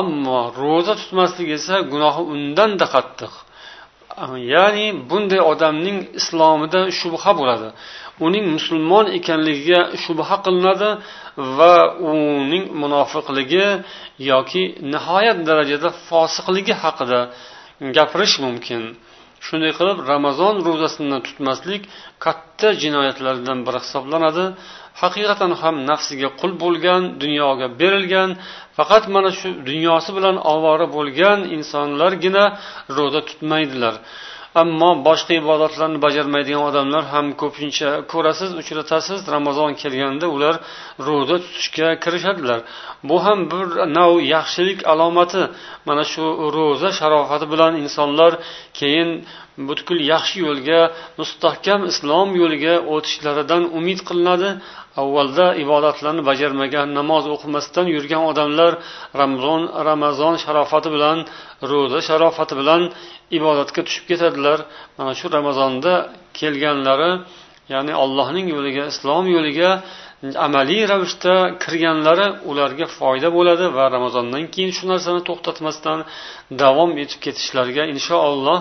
Ammo 0.00 0.40
ro'za 0.60 0.94
tutmaslik 1.00 1.48
esa 1.58 1.76
gunohi 1.92 2.22
undanda 2.34 2.86
qattiq. 2.94 3.32
Ah, 4.16 4.38
ya'ni 4.54 4.86
bunday 5.10 5.40
odamning 5.52 5.98
islomida 6.20 6.80
shubha 6.98 7.32
bo'ladi. 7.40 7.68
Uning 8.26 8.44
musulmon 8.56 9.06
ekanligiga 9.18 9.80
shubha 10.02 10.36
qilinadi 10.44 10.90
va 11.58 11.74
uning 12.12 12.64
munofiqligi 12.82 13.66
yoki 14.30 14.62
nihoyat 14.92 15.38
darajada 15.48 15.88
fosiqligi 16.08 16.74
haqida 16.82 17.20
gapirish 17.96 18.36
mumkin. 18.44 18.82
Shunday 19.46 19.72
qilib 19.78 19.98
ramazon 20.12 20.54
ro'zasini 20.66 21.18
tutmaslik 21.26 21.82
katta 22.24 22.68
jinoyatlardan 22.82 23.58
biri 23.66 23.78
hisoblanadi 23.84 24.44
haqiqatan 25.02 25.52
ham 25.62 25.76
nafsiga 25.90 26.28
qul 26.40 26.52
bo'lgan 26.62 27.02
dunyoga 27.22 27.66
berilgan 27.80 28.30
faqat 28.76 29.04
mana 29.14 29.30
shu 29.38 29.48
dunyosi 29.70 30.10
bilan 30.16 30.36
ovora 30.54 30.86
bo'lgan 30.96 31.38
insonlargina 31.56 32.44
ro'za 32.96 33.20
tutmaydilar. 33.28 33.94
Ammo 34.62 34.90
boshqa 35.08 35.32
ibodatlarni 35.42 35.98
bajarmaydigan 36.06 36.62
odamlar 36.70 37.04
ham 37.12 37.26
ko'pincha 37.42 37.88
ko'rasiz 38.12 38.50
uchratasiz 38.60 39.20
ramazon 39.34 39.70
kelganda 39.82 40.26
ular 40.36 40.54
ro'za 41.06 41.36
tutishga 41.44 41.88
kirishadilar. 42.04 42.60
Bu 43.08 43.16
ham 43.24 43.38
bir 43.52 43.66
nav 43.98 44.10
yaxshilik 44.34 44.78
alomati. 44.92 45.42
Mana 45.88 46.04
shu 46.12 46.24
ro'za 46.56 46.90
sharofati 46.98 47.46
bilan 47.52 47.72
insonlar 47.84 48.32
keyin 48.78 49.08
butkul 49.68 49.98
yaxshi 50.12 50.38
yo'lga 50.46 50.80
mustahkam 51.20 51.80
islom 51.90 52.28
yo'liga 52.40 52.74
o'tishlaridan 52.94 53.62
umid 53.78 54.00
qilinadi. 54.08 54.50
Avvalda 55.02 55.46
ibodatlarni 55.64 56.22
bajarmagan 56.30 56.88
namoz 56.98 57.24
o'qimasdan 57.34 57.86
yurgan 57.94 58.22
odamlar 58.30 58.72
ramazon 59.20 59.62
ramazon 59.88 60.34
sharofati 60.44 60.88
bilan 60.94 61.18
ro'za 61.70 62.00
sharofati 62.08 62.54
bilan 62.60 62.82
ibodatga 63.38 63.80
tushib 63.86 64.04
ketadilar. 64.10 64.58
Mana 64.98 65.12
shu 65.18 65.26
ramazonda 65.36 65.92
kelganlari 66.38 67.12
ya'ni 67.72 67.92
allohning 68.04 68.46
yo'liga 68.54 68.84
islom 68.92 69.24
yo'liga 69.36 69.70
amaliy 70.46 70.82
ravishda 70.92 71.34
kirganlari 71.62 72.26
ularga 72.50 72.86
foyda 72.98 73.28
bo'ladi 73.36 73.66
va 73.76 73.84
ramazondan 73.96 74.44
keyin 74.54 74.72
shu 74.76 74.84
narsani 74.92 75.20
to'xtatmasdan 75.28 75.98
davom 76.62 76.90
etib 77.02 77.18
ketishlariga 77.24 77.84
inshaalloh 77.94 78.58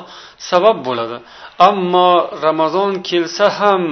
sabab 0.49 0.77
bo'ladi. 0.87 1.17
Ammo 1.69 2.09
ramazon 2.45 2.91
kelsa 3.09 3.45
ham 3.59 3.83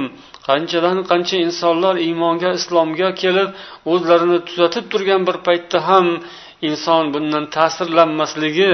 qanchadan 0.47 0.97
qancha 1.09 1.35
insonlar 1.47 1.95
iymonga 2.07 2.49
islomga 2.59 3.09
kelib 3.21 3.49
o'zlarini 3.91 4.39
tuzatib 4.47 4.85
turgan 4.91 5.21
bir 5.27 5.37
paytda 5.47 5.77
ham 5.89 6.07
inson 6.69 7.03
bundan 7.13 7.45
ta'sirlanmasligi 7.55 8.71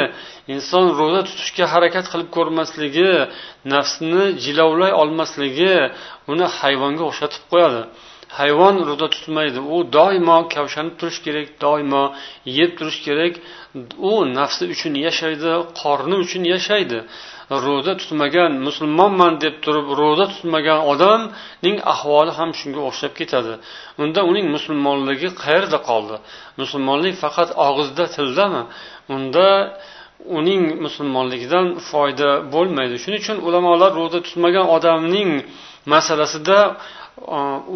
inson 0.54 0.86
ro'za 1.00 1.22
tutishga 1.30 1.66
harakat 1.74 2.06
qilib 2.12 2.30
ko'rmasligi 2.38 3.12
nafsini 3.74 4.24
jilovlay 4.44 4.92
olmasligi 5.02 5.76
uni 6.32 6.46
hayvonga 6.60 7.04
o'xshatib 7.10 7.44
qo'yadi. 7.52 7.82
Hayvon 8.40 8.76
ro'za 8.90 9.08
tutmaydi 9.16 9.60
u 9.76 9.78
doimo 9.98 10.38
kavshanib 10.54 10.94
turishi 11.00 11.22
kerak 11.28 11.48
doimo 11.66 12.04
yeb 12.58 12.72
turishi 12.78 13.02
kerak. 13.08 13.34
U 14.10 14.12
nafsi 14.38 14.64
uchun 14.74 14.94
yashaydi 15.08 15.52
qorni 15.82 16.16
uchun 16.24 16.44
yashaydi. 16.54 17.00
Ro'za 17.66 17.94
tutmagan 18.02 18.52
musulmonman 18.68 19.34
deb 19.44 19.56
turib 19.64 19.88
ro'za 20.02 20.26
tutmagan 20.34 20.80
odamning 20.92 21.78
ahvoli 21.94 22.32
ham 22.40 22.50
shunga 22.60 22.82
o'xshab 22.90 23.14
ketadi. 23.20 23.54
Unda 24.04 24.22
uning 24.32 24.48
musulmonligi 24.56 25.30
qayerda 25.44 25.78
qoldi? 25.90 26.16
Musulmonlik 26.62 27.16
faqat 27.24 27.50
og'izda 27.68 28.06
tildami? 28.16 28.64
Unda 29.16 29.48
uning 30.40 30.64
musulmonligidan 30.86 31.66
foyda 31.90 32.30
bo'lmaydi. 32.54 32.96
Shuning 33.04 33.22
uchun 33.24 33.38
ulamolar 33.48 33.92
ro'za 34.02 34.20
tutmagan 34.28 34.66
odamning 34.76 35.30
masalasida 35.94 36.60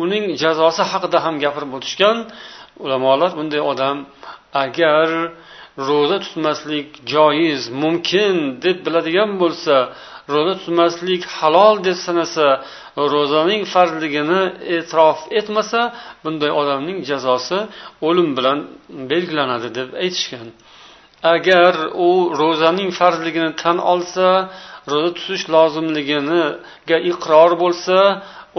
uning 0.04 0.26
jazosi 0.44 0.84
haqida 0.92 1.18
ham 1.26 1.36
gapirib 1.44 1.72
o'tishgan 1.78 2.18
ulamolar 2.86 3.32
bunday 3.40 3.62
odam 3.72 3.98
agar 4.64 5.08
ro'za 5.88 6.18
tutmaslik 6.26 6.88
joiz 7.14 7.62
mumkin 7.84 8.36
deb 8.66 8.78
biladigan 8.86 9.32
bo'lsa 9.42 9.76
ro'za 10.34 10.54
tutmaslik 10.62 11.22
halol 11.38 11.76
deb 11.88 11.98
sanasa 12.08 12.48
ro'zaning 13.14 13.62
farzligini 13.74 14.42
e'tirof 14.76 15.20
etmasa 15.40 15.82
bunday 16.24 16.52
odamning 16.62 16.98
jazosi 17.10 17.60
o'lim 18.08 18.30
bilan 18.38 18.58
belgilanadi 19.12 19.70
deb 19.80 19.90
aytishgan. 20.04 20.48
Agar 21.36 21.74
u 22.08 22.10
ro'zaning 22.42 22.90
farzligini 23.00 23.52
tan 23.64 23.78
olsa 23.94 24.28
ro'za 24.92 25.10
tutish 25.18 25.46
lozimligiga 25.56 26.98
iqror 27.12 27.52
bo'lsa 27.64 27.98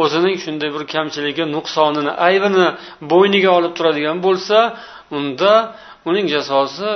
o'zining 0.02 0.36
shunday 0.44 0.70
bir 0.76 0.84
kamchiligi 0.94 1.44
nuqsonini 1.56 2.12
aybini 2.28 2.66
bo'yniga 3.12 3.50
olib 3.58 3.72
turadigan 3.78 4.18
bo'lsa 4.26 4.58
unda 5.18 5.52
uning 6.08 6.26
jazosi 6.34 6.88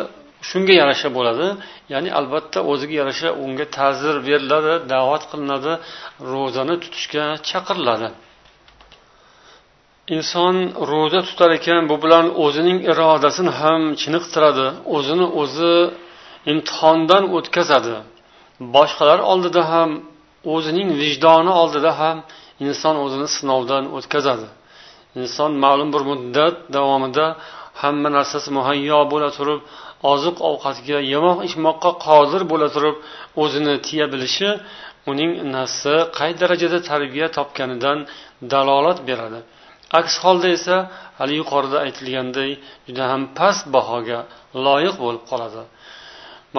shunga 0.48 0.74
yarasha 0.82 1.08
bo'ladi. 1.16 1.46
Ya'ni 1.92 2.10
albatta 2.18 2.58
o'ziga 2.72 2.94
yarasha 3.00 3.28
unga 3.44 3.66
ta'zir 3.78 4.14
beriladi 4.28 4.72
da'vat 4.92 5.22
qilinadi 5.30 5.72
ro'zani 6.32 6.74
tutishga 6.82 7.24
chaqiriladi. 7.48 8.08
Inson 10.16 10.56
ro'za 10.90 11.20
tutar 11.28 11.50
ekan 11.58 11.82
bu 11.90 11.96
bilan 12.04 12.26
o'zining 12.44 12.78
irodasini 12.90 13.52
ham 13.60 13.82
chiniqtiradi 14.02 14.66
o'zini 14.96 15.26
o'zi 15.42 15.74
imtihondan 16.52 17.24
o'tkazadi. 17.36 17.94
Boshqalar 18.76 19.20
oldida 19.32 19.62
ham 19.72 19.90
o'zining 20.54 20.88
vijdoni 21.00 21.52
oldida 21.62 21.92
ham 22.00 22.16
inson 22.64 22.94
o'zini 23.04 23.28
sinovdan 23.36 23.84
o'tkazadi. 23.96 24.48
Inson 25.20 25.50
ma'lum 25.64 25.88
bir 25.94 26.02
muddat 26.10 26.54
davomida 26.76 27.26
hamma 27.82 28.08
narsasi 28.16 28.48
muhayyo 28.58 28.98
bo'la 29.12 29.28
turib 29.38 29.60
oziq 30.12 30.36
ovqatga 30.50 30.98
yemoq 31.12 31.38
ichmoqqa 31.48 31.90
qodir 32.06 32.42
bo'la 32.52 32.68
turib 32.74 32.96
o'zini 33.42 33.74
tiya 33.86 34.06
bilishi 34.12 34.48
uning 35.10 35.30
nafsi 35.56 35.94
qay 36.18 36.30
darajada 36.40 36.78
tarbiya 36.90 37.26
topganidan 37.38 37.98
dalolat 38.52 38.98
beradi. 39.08 39.40
Aks 39.98 40.14
holda 40.24 40.48
esa 40.56 40.76
hali 41.18 41.34
yuqorida 41.40 41.78
aytilganday 41.86 42.50
juda 42.86 43.04
ham 43.12 43.22
past 43.38 43.64
bahoga 43.74 44.18
loyiq 44.66 44.94
bo'lib 45.04 45.22
qoladi. 45.30 45.62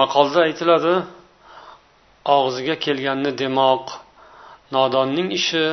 Maqolda 0.00 0.38
aytiladi 0.48 0.94
og'ziga 2.36 2.74
kelganni 2.84 3.30
demoq 3.42 3.84
nodonning 4.76 5.28
ishi 5.38 5.64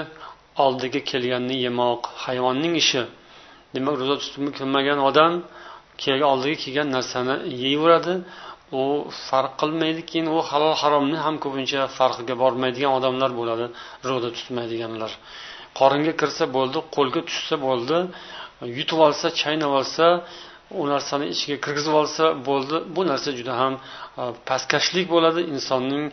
oldiga 0.66 1.02
kelganni 1.12 1.56
yemoq 1.66 2.02
hayvonning 2.26 2.74
ishi. 2.84 3.02
Demak 3.76 3.96
ro'za 4.02 4.16
tutib 4.24 4.44
kirmagan 4.58 5.00
odam 5.10 5.32
oldiga 6.32 6.58
kelgan 6.64 6.88
narsani 6.96 7.36
yeyveradi 7.64 8.14
u 8.80 8.82
farq 9.28 9.54
qilmaydi 9.62 10.02
keyin 10.10 10.28
u 10.36 10.38
halol 10.50 10.76
haromni 10.82 11.18
ham 11.26 11.36
ko'pincha 11.44 11.82
farqiga 11.98 12.36
bormaydigan 12.44 12.92
odamlar 12.98 13.32
bo'ladi 13.40 13.66
ro'za 14.10 14.30
tutmaydiganlar. 14.38 15.12
Qoringa 15.80 16.14
kirsa 16.22 16.44
bo'ldi 16.58 16.80
qo'lga 16.96 17.22
tushsa 17.30 17.56
bo'ldi 17.68 17.98
yutib 18.78 19.00
olsa 19.08 19.28
chaynab 19.42 19.72
olsa 19.80 20.06
u 20.80 20.88
narsani 20.94 21.26
ichiga 21.34 21.58
kirgizib 21.66 21.94
olsa 22.02 22.24
bo'ldi. 22.48 22.78
Bu 22.96 23.02
narsa 23.10 23.30
juda 23.40 23.54
ham 23.62 23.74
e, 23.78 24.24
pastkashlik 24.50 25.08
bo'ladi. 25.14 25.42
Insonning 25.54 26.06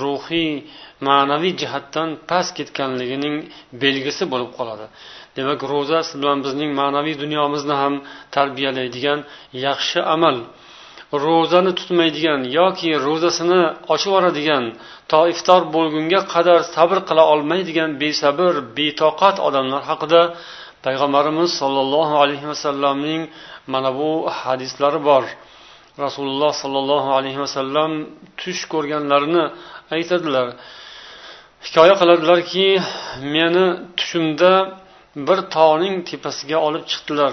ruhiy 0.00 0.50
ma'naviy 1.08 1.52
jihatdan 1.60 2.08
past 2.30 2.50
ketganligining 2.58 3.36
belgisi 3.82 4.24
bo'lib 4.32 4.50
qoladi. 4.58 4.86
Demak 5.36 5.60
ro'za 5.72 5.98
siz 6.08 6.16
bilan 6.22 6.38
bizning 6.46 6.70
ma'naviy 6.80 7.16
dunyomizni 7.22 7.74
ham 7.82 7.94
tarbiyalaydigan 8.36 9.20
yaxshi 9.66 10.00
amal. 10.14 10.36
Ro'zani 11.24 11.72
tutmaydigan 11.78 12.40
yoki 12.58 12.90
ro'zasini 13.06 13.60
ochib 13.94 14.08
yuboradigan 14.10 14.64
to 15.10 15.20
iftor 15.32 15.60
bo'lgunga 15.76 16.20
qadar 16.34 16.58
sabr 16.74 16.98
qila 17.08 17.22
olmaydigan 17.32 17.90
besabr 18.02 18.52
betoqat 18.78 19.36
odamlar 19.48 19.82
haqida 19.90 20.22
payg'ambarimiz 20.86 21.50
sollallohu 21.60 22.14
alayhi 22.22 22.46
vasallamning 22.52 23.22
mana 23.72 23.90
bu 23.98 24.10
hadislari 24.40 25.00
bor. 25.08 25.24
Rasululloh 26.04 26.52
sollallohu 26.62 27.10
alayhi 27.18 27.40
vasallam 27.44 27.92
tush 28.40 28.62
ko'rganlarini 28.72 29.44
aytadilar. 29.96 30.46
Hikoya 31.66 31.94
qiladilarki 32.00 32.66
meni 33.34 33.66
tushimda 33.98 34.52
bir 35.28 35.38
tog'ning 35.56 35.94
tepasiga 36.10 36.58
olib 36.66 36.84
chiqdilar. 36.90 37.32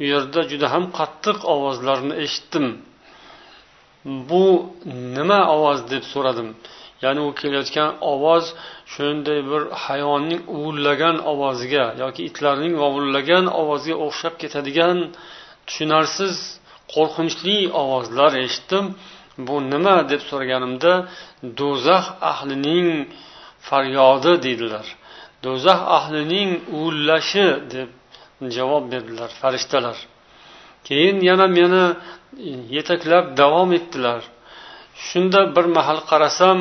U 0.00 0.04
yerda 0.12 0.40
juda 0.50 0.66
ham 0.74 0.84
qattiq 0.98 1.38
ovozlarni 1.54 2.14
eshitdim. 2.24 2.66
Bu 4.30 4.44
nima 5.16 5.40
ovoz 5.56 5.78
deb 5.92 6.04
so'radim. 6.12 6.48
Ya'ni 7.04 7.20
u 7.28 7.30
kelayotgan 7.40 7.90
ovoz 8.12 8.44
shunday 8.92 9.40
bir 9.50 9.62
hayvonning 9.84 10.42
uvillagan 10.56 11.16
ovoziga 11.32 11.84
yoki 12.02 12.20
itlarning 12.28 12.74
vovullagan 12.82 13.44
ovoziga 13.60 13.96
o'xshab 14.06 14.34
ketadigan 14.42 14.98
tushunarsiz 15.66 16.36
qo'rqinchli 16.94 17.56
ovozlar 17.82 18.32
eshitdim. 18.44 18.84
Bu 19.46 19.56
nima 19.72 19.96
deb 20.10 20.22
so'raganimda 20.30 20.92
do'zax 21.60 22.04
ahlining 22.32 22.88
faryodi 23.68 24.32
deydilar. 24.44 24.86
Do'zax 25.44 25.80
ahlining 25.98 26.50
uvillashi 26.78 27.46
deb 27.74 27.88
javob 28.56 28.84
berdilar 28.92 29.30
farishtalar. 29.40 29.98
Keyin 30.86 31.18
yana 31.30 31.46
meni 31.58 31.84
yetaklab 32.76 33.24
davom 33.40 33.70
etdilar. 33.78 34.20
Shunda 35.06 35.40
bir 35.56 35.66
mahal 35.76 36.00
qarasam 36.10 36.58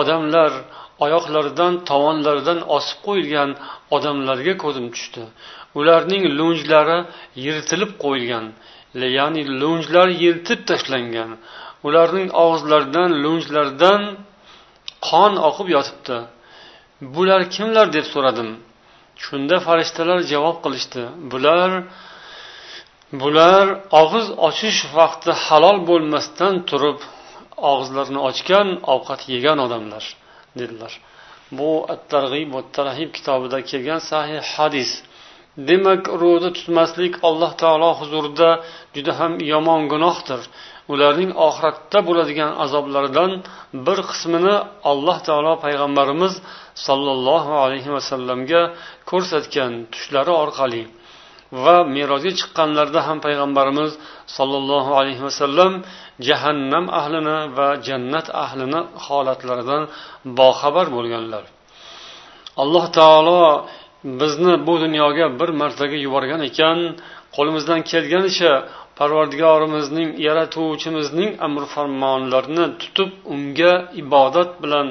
odamlar 0.00 0.52
oyoqlaridan 1.04 1.72
tovonlaridan 1.90 2.60
osib 2.76 2.98
qo'yilgan 3.06 3.50
odamlarga 3.96 4.54
ko'zim 4.64 4.86
tushdi. 4.94 5.22
Ularning 5.78 6.24
lunjlari 6.38 6.98
yirtilib 7.44 7.92
qo'yilgan 8.04 8.46
ya'ni 9.18 9.42
lunjlar 9.60 10.08
yirtib 10.22 10.60
tashlangan. 10.70 11.30
Ularning 11.86 12.28
og'izlaridan 12.44 13.10
lunjlaridan 13.24 14.02
qon 15.08 15.32
oqib 15.48 15.68
yotibdi. 15.76 16.18
Bular 17.14 17.40
kimlar 17.54 17.86
deb 17.96 18.06
so'radim. 18.14 18.50
Shunda 19.24 19.56
farishtalar 19.66 20.18
javob 20.32 20.56
qilishdi. 20.64 21.02
Bular 21.32 21.70
bular 23.20 23.66
og'iz 24.00 24.26
ochish 24.48 24.80
vaqti 24.98 25.30
halol 25.44 25.78
bo'lmasdan 25.90 26.54
turib 26.70 26.98
og'izlarini 27.70 28.20
ochgan 28.28 28.68
ovqat 28.94 29.20
yegan 29.34 29.58
odamlar 29.66 30.04
dedilar. 30.60 30.92
Bu 31.58 31.70
at 31.92 32.02
targ'ib 32.12 32.48
va 32.54 32.62
tarhib 32.76 33.10
kitobida 33.16 33.58
kelgan 33.70 34.00
sahih 34.10 34.40
hadis. 34.54 34.90
Demak 35.56 36.02
ro'za 36.22 36.50
tutmaslik 36.58 37.14
alloh 37.28 37.52
taolo 37.62 37.90
huzurida 38.00 38.50
juda 38.94 39.12
ham 39.20 39.32
yomon 39.52 39.82
gunohdir. 39.92 40.40
Ularning 40.92 41.32
oxiratda 41.46 41.98
bo'ladigan 42.08 42.50
azoblaridan 42.64 43.30
bir 43.86 43.98
qismini 44.10 44.56
alloh 44.90 45.18
taolo 45.28 45.52
payg'ambarimiz 45.64 46.32
sollallohu 46.86 47.52
alayhi 47.64 47.90
vasallamga 47.96 48.62
ko'rsatgan 49.10 49.72
tushlari 49.92 50.32
orqali 50.44 50.82
va 51.64 51.76
merojga 51.94 52.32
chiqqanlarida 52.38 53.00
ham 53.08 53.18
payg'ambarimiz 53.26 53.90
sollallohu 54.36 54.90
alayhi 55.00 55.22
vasallam 55.28 55.72
jahannam 56.28 56.84
ahlini 57.00 57.38
va 57.58 57.68
jannat 57.86 58.26
ahlini 58.44 58.80
holatlaridan 59.06 59.82
boxabar 60.38 60.86
bo'lganlar. 60.96 61.44
Alloh 62.62 62.84
taolo 62.98 63.42
bizni 64.04 64.66
bu 64.66 64.74
dunyoga 64.84 65.26
bir 65.40 65.50
martaga 65.60 65.96
yuborgan 66.06 66.40
ekan 66.48 66.78
qo'limizdan 67.36 67.80
kelganicha 67.90 68.52
parvardigorimizning 68.98 70.08
yaratuvchimizning 70.26 71.30
amr 71.46 71.62
farmonlarini 71.74 72.66
tutib 72.82 73.10
unga 73.34 73.72
ibodat 74.02 74.50
bilan 74.62 74.86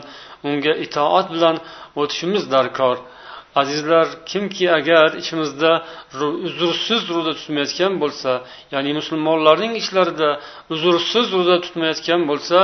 unga 0.47 0.74
itoat 0.86 1.28
bilan 1.36 1.56
o'tishimiz 2.02 2.43
darkor. 2.56 2.97
Azizlar 3.62 4.08
kimki 4.32 4.65
agar 4.80 5.08
ichimizda 5.21 5.71
uzrsiz 6.47 7.02
ro'za 7.15 7.34
tutmayotgan 7.39 7.93
bo'lsa 8.04 8.32
ya'ni 8.74 8.91
musulmonlarning 9.00 9.74
ichlarida 9.82 10.30
uzrsiz 10.74 11.26
ro'za 11.36 11.58
tutmayotgan 11.65 12.21
bo'lsa 12.30 12.58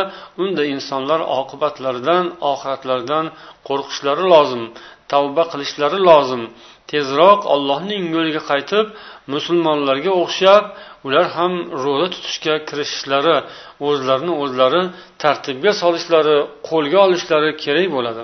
unda 0.43 0.63
insonlar 0.75 1.19
oqibatlaridan 1.39 2.25
oxiratlaridan 2.51 3.25
qo'rqishlari 3.67 4.25
lozim. 4.33 4.63
tavba 5.12 5.42
qilishlari 5.52 5.98
lozim 6.08 6.42
tezroq 6.90 7.40
allohning 7.54 8.04
yo'liga 8.16 8.42
qaytib 8.50 8.86
musulmonlarga 9.34 10.12
o'xshab 10.22 10.64
ular 11.06 11.26
ham 11.36 11.52
ro'za 11.82 12.06
tutishga 12.14 12.54
kirishishlari 12.68 13.36
o'zlarini 13.88 14.34
o'zlari 14.42 14.82
tartibga 15.22 15.72
solishlari 15.82 16.36
qo'lga 16.68 16.98
olishlari 17.06 17.50
kerak 17.64 17.88
bo'ladi 17.96 18.22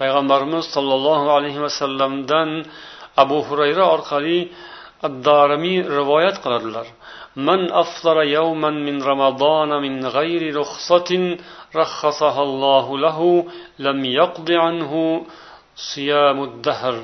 payg'ambarimiz 0.00 0.64
sollallohu 0.74 1.26
alayhi 1.36 1.60
vasallamdan 1.66 2.48
abu 3.22 3.38
hurayra 3.48 3.84
orqali 3.94 4.38
addarimiy 5.08 5.78
rivoyat 5.98 6.36
qiladilar 6.44 6.88
من 7.36 7.60
أفطر 7.72 8.22
يوما 8.22 8.70
من 8.70 8.96
رمضان 9.02 9.70
من 9.84 10.06
غير 10.06 10.42
رخصة 10.60 11.10
رخصها 11.76 12.42
الله 12.42 12.86
له 12.98 13.46
لم 13.78 14.04
يقض 14.04 14.50
عنه 14.50 14.92
siyamuddahr 15.75 16.95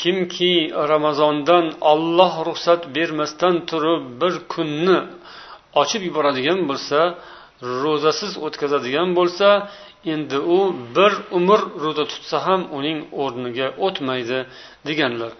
kimki 0.00 0.54
ramazondan 0.92 1.64
olloh 1.92 2.34
ruxsat 2.48 2.80
bermasdan 2.96 3.54
turib 3.70 4.02
bir 4.20 4.34
kunni 4.52 4.98
ochib 5.82 6.02
yuboradigan 6.08 6.60
bo'lsa 6.70 6.98
ro'zasiz 7.82 8.32
o'tkazadigan 8.46 9.08
bo'lsa 9.18 9.48
endi 10.12 10.38
u 10.56 10.58
bir 10.96 11.12
umr 11.38 11.60
ro'za 11.84 12.04
tutsa 12.12 12.36
ham 12.46 12.60
uning 12.78 12.98
o'rniga 13.22 13.66
o'tmaydi 13.86 14.38
deganlar. 14.88 15.32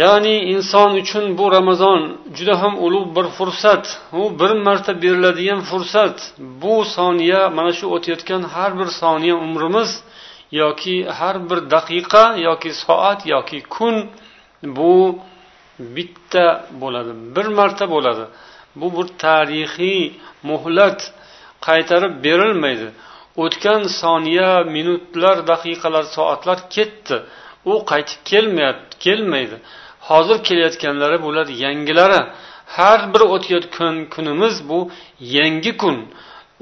Ya'ni 0.00 0.36
inson 0.54 0.90
uchun 1.02 1.24
bu 1.38 1.44
ramazon 1.56 2.00
juda 2.36 2.54
ham 2.62 2.74
ulug' 2.86 3.08
bir 3.16 3.26
fursat 3.36 3.84
u 4.20 4.22
bir 4.40 4.52
marta 4.66 4.92
beriladigan 5.02 5.60
fursat. 5.70 6.16
Bu 6.62 6.74
soniya 6.96 7.40
mana 7.56 7.72
shu 7.78 7.86
o'tayotgan 7.96 8.42
har 8.54 8.70
bir 8.80 8.88
soniya 9.00 9.36
umrimiz 9.46 9.90
yoki 10.52 10.96
har 11.18 11.36
bir 11.50 11.58
daqiqa 11.74 12.24
yoki 12.48 12.70
soat 12.84 13.26
yoki 13.26 13.62
kun 13.74 13.96
bu 14.62 15.18
bitta 15.78 16.46
bo'ladi 16.80 17.12
bir 17.36 17.46
marta 17.58 17.90
bo'ladi. 17.94 18.24
Bu 18.80 18.86
bir 18.96 19.06
tarixiy 19.24 20.12
muhlat 20.42 21.00
qaytarib 21.66 22.14
berilmaydi. 22.24 22.88
O'tgan 23.44 23.82
soniya 24.00 24.52
minutlar 24.76 25.36
daqiqalar 25.52 26.04
soatlar 26.16 26.58
ketdi. 26.74 27.16
U 27.70 27.72
qaytib 27.90 28.20
kelmayapti 28.30 28.94
kelmaydi. 29.04 29.56
Hozir 30.08 30.38
kelayotganlari 30.48 31.18
bular 31.26 31.46
yangilari. 31.64 32.20
Har 32.76 33.00
bir 33.14 33.22
o'tayotgan 33.34 33.94
kunimiz 34.14 34.68
bu 34.68 34.78
yangi 35.20 35.72
kun. 35.82 35.96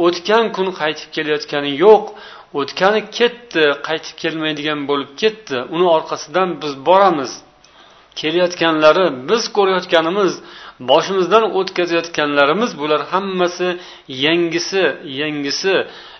O'tgan 0.07 0.45
kun 0.57 0.69
qaytib 0.81 1.09
kelayotgani 1.17 1.73
yo'q. 1.85 2.05
O'tgani 2.61 3.01
ketdi 3.19 3.65
qaytib 3.89 4.17
kelmaydigan 4.23 4.81
bo'lib 4.91 5.11
ketdi. 5.23 5.57
Uni 5.75 5.87
orqasidan 5.97 6.49
biz 6.63 6.73
boramiz. 6.89 7.33
Kelayotganlari 8.21 9.07
biz 9.31 9.43
ko'rayotganimiz 9.57 10.33
boshimizdan 10.91 11.45
o'tkazayotganlarimiz 11.59 12.71
bular 12.81 13.01
hammasi 13.13 13.69
yangisi 14.09 14.85
yangisi. 15.21 15.75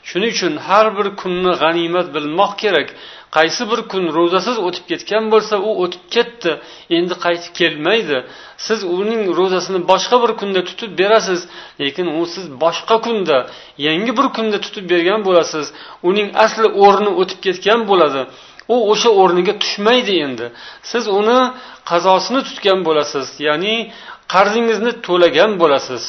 Shuning 0.09 0.33
uchun 0.37 0.55
har 0.67 0.87
bir 0.97 1.07
kunni 1.21 1.53
g'animat 1.63 2.07
bilmoq 2.17 2.53
kerak. 2.63 2.89
Qaysi 3.37 3.63
bir 3.71 3.81
kun 3.93 4.05
ro'zasiz 4.17 4.57
o'tib 4.67 4.85
ketgan 4.91 5.25
bo'lsa 5.33 5.55
u 5.69 5.71
o'tib 5.85 6.05
ketdi. 6.15 6.53
Endi 6.97 7.15
qaytib 7.25 7.53
kelmaydi. 7.61 8.19
Siz 8.67 8.81
uning 8.99 9.23
ro'zasini 9.39 9.81
boshqa 9.91 10.17
bir 10.25 10.33
kunda 10.41 10.61
tutib 10.69 10.91
berasiz 11.01 11.41
lekin 11.83 12.07
u 12.19 12.23
siz 12.35 12.45
boshqa 12.65 12.97
kunda 13.07 13.37
yangi 13.87 14.13
bir 14.19 14.27
kunda 14.37 14.59
tutib 14.65 14.85
bergan 14.93 15.21
bo'lasiz. 15.29 15.67
Uning 16.09 16.29
asli 16.45 16.69
o'rni 16.85 17.11
o'tib 17.21 17.39
ketgan 17.47 17.81
bo'ladi. 17.91 18.23
U 18.75 18.77
o'sha 18.93 19.11
o'rniga 19.23 19.55
tushmaydi 19.63 20.15
endi. 20.27 20.47
Siz 20.91 21.05
uni 21.21 21.41
qazosini 21.91 22.41
tutgan 22.49 22.79
bo'lasiz 22.89 23.27
ya'ni 23.47 23.75
qarzingizni 24.33 24.93
to'lagan 25.07 25.51
bo'lasiz. 25.63 26.05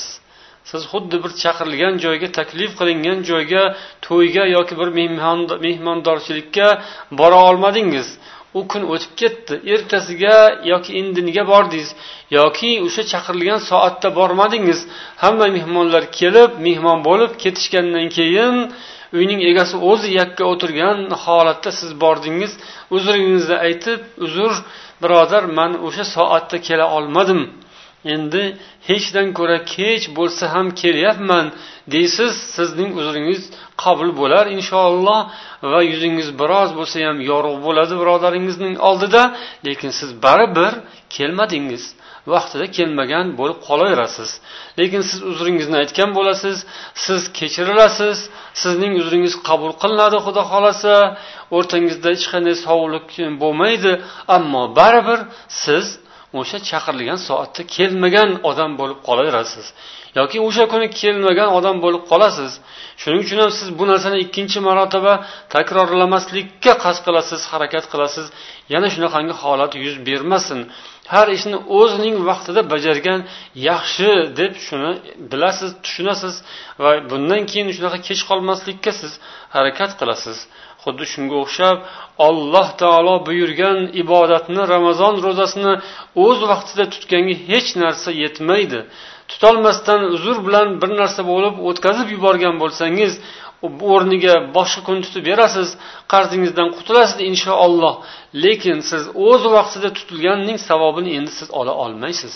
Siz 0.69 0.82
xuddi 0.91 1.17
bir 1.23 1.32
chaqirilgan 1.43 1.95
joyga 2.06 2.28
taklif 2.39 2.71
qilingan 2.80 3.19
joyga 3.30 3.63
to'yga 4.08 4.43
yoki 4.58 4.73
bir 4.82 4.89
mehmondorchilikka 5.65 6.67
bora 7.19 7.39
olmadingiz. 7.49 8.08
U 8.58 8.62
kun 8.71 8.84
o'tib 8.93 9.13
ketdi. 9.21 9.56
Ertasiga 9.73 10.36
yoki 10.71 10.91
indiniga 11.01 11.43
bordingiz 11.51 11.89
yoki 12.38 12.69
o'sha 12.86 13.04
chaqirilgan 13.12 13.60
soatda 13.69 14.10
bormadingiz. 14.19 14.80
Hamma 15.23 15.47
mehmonlar 15.58 16.04
kelib 16.19 16.51
mehmon 16.67 16.99
bo'lib 17.08 17.32
ketishgandan 17.43 18.08
keyin 18.17 18.56
uyning 19.17 19.41
egasi 19.49 19.75
o'zi 19.91 20.10
yakka 20.19 20.43
o'tirgan 20.54 20.97
holatda 21.23 21.71
siz 21.80 21.91
bordingiz. 22.04 22.51
Uzringizni 22.95 23.58
aytib 23.67 23.99
uzr 24.25 24.51
birodar 25.04 25.43
man 25.58 25.71
o'sha 25.88 26.06
soatda 26.15 26.58
kela 26.67 26.86
olmadim. 26.97 27.41
Endi 28.13 28.43
hechdan 28.89 29.27
ko'ra 29.37 29.57
kech 29.75 30.03
bo'lsa 30.17 30.43
ham 30.53 30.67
kelyapman. 30.81 31.45
Deysiz 31.93 32.33
sizning 32.55 32.91
uzringiz 32.99 33.41
qabul 33.83 34.09
bo'lar 34.21 34.45
inshaalloh 34.57 35.21
va 35.71 35.79
yuzingiz 35.91 36.29
biroz 36.41 36.69
bo'lsa 36.79 36.95
ham 37.07 37.17
yorug' 37.31 37.59
bo'ladi 37.67 37.93
birodaringizning 38.01 38.75
oldida. 38.89 39.21
Lekin 39.67 39.91
siz 39.99 40.09
baribir 40.25 40.73
kelmadingiz. 41.15 41.85
Vaqtida 42.33 42.65
kelmagan 42.77 43.25
bo'lib 43.39 43.59
qolaverasiz. 43.67 44.29
Lekin 44.79 45.01
siz 45.09 45.19
uzringizni 45.31 45.75
aytgan 45.83 46.09
bo'lasiz 46.17 46.57
siz 47.05 47.21
kechirilasiz 47.39 48.17
sizning 48.61 48.93
uzringiz 49.01 49.33
qabul 49.47 49.71
qilinadi 49.81 50.17
xudo 50.25 50.41
xohlasa. 50.51 50.93
O'rtangizda 51.57 52.07
hech 52.15 52.25
qanday 52.33 52.55
sovuqlik 52.65 53.07
bo'lmaydi. 53.43 53.91
Ammo 54.37 54.63
baribir 54.79 55.19
siz 55.63 55.85
o'sha 56.39 56.58
chaqirilgan 56.69 57.19
soatda 57.28 57.62
kelmagan 57.76 58.30
odam 58.50 58.71
bo'lib 58.80 59.00
qolaverasiz. 59.08 59.65
Yoki 60.19 60.38
o'sha 60.48 60.63
kuni 60.74 60.88
kelmagan 61.02 61.50
odam 61.58 61.78
bo'lib 61.86 62.04
qolasiz. 62.12 62.52
Shuning 63.02 63.21
uchun 63.26 63.39
ham 63.43 63.52
siz 63.60 63.69
bu 63.80 63.84
narsani 63.91 64.17
ikkinchi 64.26 64.60
marotaba 64.67 65.13
takrorlamaslikka 65.56 66.74
qasd 66.84 67.02
qilasiz 67.08 67.41
harakat 67.52 67.86
qilasiz. 67.91 68.26
Yana 68.74 68.88
shunaqangi 68.93 69.34
holat 69.41 69.71
yuz 69.86 69.95
bermasin. 70.08 70.60
Har 71.13 71.28
ishni 71.38 71.58
o'zining 71.80 72.15
vaqtida 72.30 72.62
bajargan 72.74 73.19
yaxshi 73.69 74.10
deb 74.39 74.54
shuni 74.67 74.91
bilasiz 75.32 75.69
tushunasiz 75.84 76.36
va 76.84 76.91
bundan 77.12 77.41
keyin 77.52 77.67
shunaqa 77.78 78.00
kech 78.08 78.21
qolmaslikka 78.30 78.91
siz 79.02 79.12
harakat 79.56 79.91
qilasiz. 80.00 80.38
Xuddi 80.86 81.06
shunga 81.13 81.36
o'xshab 81.43 81.78
olloh 82.28 82.67
taolo 82.82 83.15
buyurgan 83.28 83.78
ibodatni 84.04 84.62
ramazon 84.74 85.13
ro'zasini 85.26 85.74
o'z 86.26 86.39
vaqtida 86.52 86.86
tutganga 86.93 87.36
hech 87.50 87.69
narsa 87.84 88.10
yetmaydi. 88.24 88.80
Tutolmasdan 89.32 90.02
uzr 90.15 90.38
bilan 90.48 90.67
bir 90.82 90.91
narsa 91.02 91.21
bo'lib 91.32 91.56
o'tkazib 91.69 92.08
yuborgan 92.15 92.56
bo'lsangiz 92.62 93.13
o'rniga 93.93 94.36
boshqa 94.58 94.82
kun 94.88 94.98
tutib 95.06 95.24
berasiz 95.30 95.69
qarzingizdan 96.13 96.69
qutulasiz 96.78 97.17
inshaalloh. 97.30 97.95
Lekin 98.43 98.80
siz 98.89 99.04
o'z 99.28 99.43
vaqtida 99.56 99.89
tutilganning 99.98 100.58
savobini 100.69 101.12
endi 101.17 101.32
siz 101.39 101.50
ola 101.60 101.74
olmaysiz. 101.84 102.34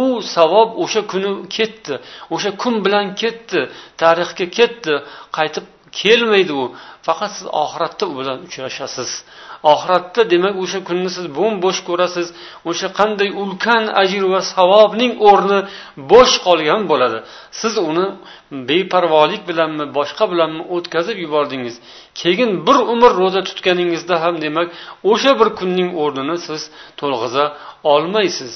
U 0.00 0.02
savob 0.34 0.68
o'sha 0.82 1.02
kuni 1.12 1.30
ketdi 1.56 1.94
o'sha 2.34 2.50
kun 2.62 2.74
bilan 2.84 3.06
ketdi 3.22 3.60
tarixga 4.02 4.46
ketdi 4.58 4.94
qaytib 5.38 5.64
kelmaydi 6.00 6.52
u. 6.62 6.64
Faqat 7.06 7.30
siz 7.36 7.46
oxiratda 7.62 8.04
u 8.12 8.14
bilan 8.18 8.38
uchrashasiz. 8.46 9.10
Oxiratda 9.72 10.22
demak 10.32 10.54
o'sha 10.62 10.80
kunni 10.88 11.10
siz 11.16 11.26
bo'm 11.38 11.54
bo'sh 11.64 11.80
ko'rasiz. 11.88 12.28
O'sha 12.70 12.88
qanday 12.98 13.30
ulkan 13.42 13.84
ajr 14.02 14.22
va 14.32 14.40
savobning 14.54 15.12
o'rni 15.30 15.58
bo'sh 16.12 16.34
qolgan 16.46 16.82
bo'ladi. 16.90 17.18
Siz 17.60 17.74
uni 17.90 18.06
beparvolik 18.70 19.42
bilanmi 19.50 19.84
boshqa 19.98 20.24
bilanmi 20.32 20.62
o'tkazib 20.76 21.16
yubordingiz. 21.24 21.74
Keyin 22.20 22.50
bir 22.66 22.76
umr 22.92 23.10
ro'za 23.20 23.40
tutganingizda 23.48 24.16
ham 24.24 24.34
demak 24.44 24.68
o'sha 25.10 25.32
bir 25.40 25.48
kunning 25.58 25.90
o'rnini 26.02 26.36
siz 26.46 26.62
to'lg'iza 27.00 27.44
olmaysiz. 27.92 28.54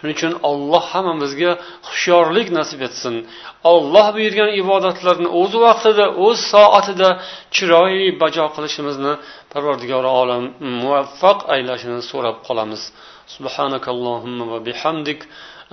shuning 0.00 0.14
uchun 0.18 0.32
olloh 0.50 0.84
hammamizga 0.92 1.52
hushyorlik 1.88 2.48
nasib 2.58 2.80
etsin 2.88 3.14
olloh 3.72 4.06
buyurgan 4.16 4.50
ibodatlarni 4.62 5.28
o'z 5.40 5.52
vaqtida 5.64 6.04
o'z 6.26 6.38
soatida 6.52 7.08
chiroyli 7.56 8.08
bajo 8.22 8.44
qilishimizni 8.56 9.12
parvardigori 9.52 10.10
olam 10.22 10.42
muvaffaq 10.82 11.38
aylashini 11.54 12.00
so'rab 12.10 12.36
qolamiz 12.48 12.82
سبحانك 13.36 13.84
اللهم 13.94 14.38
وبحمدك 14.52 15.20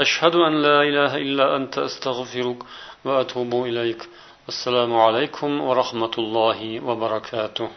أشهد 0.03 0.35
أن 0.47 0.53
لا 0.65 0.77
إله 0.89 1.11
إلا 1.25 1.45
أنت 1.57 1.73
أستغفرك 1.89 2.59
وأتوب 3.05 3.51
إليك 3.69 4.01
السلام 4.51 4.91
عليكم 5.05 5.49
ورحمة 5.67 6.13
الله 6.17 6.59
وبركاته 6.87 7.69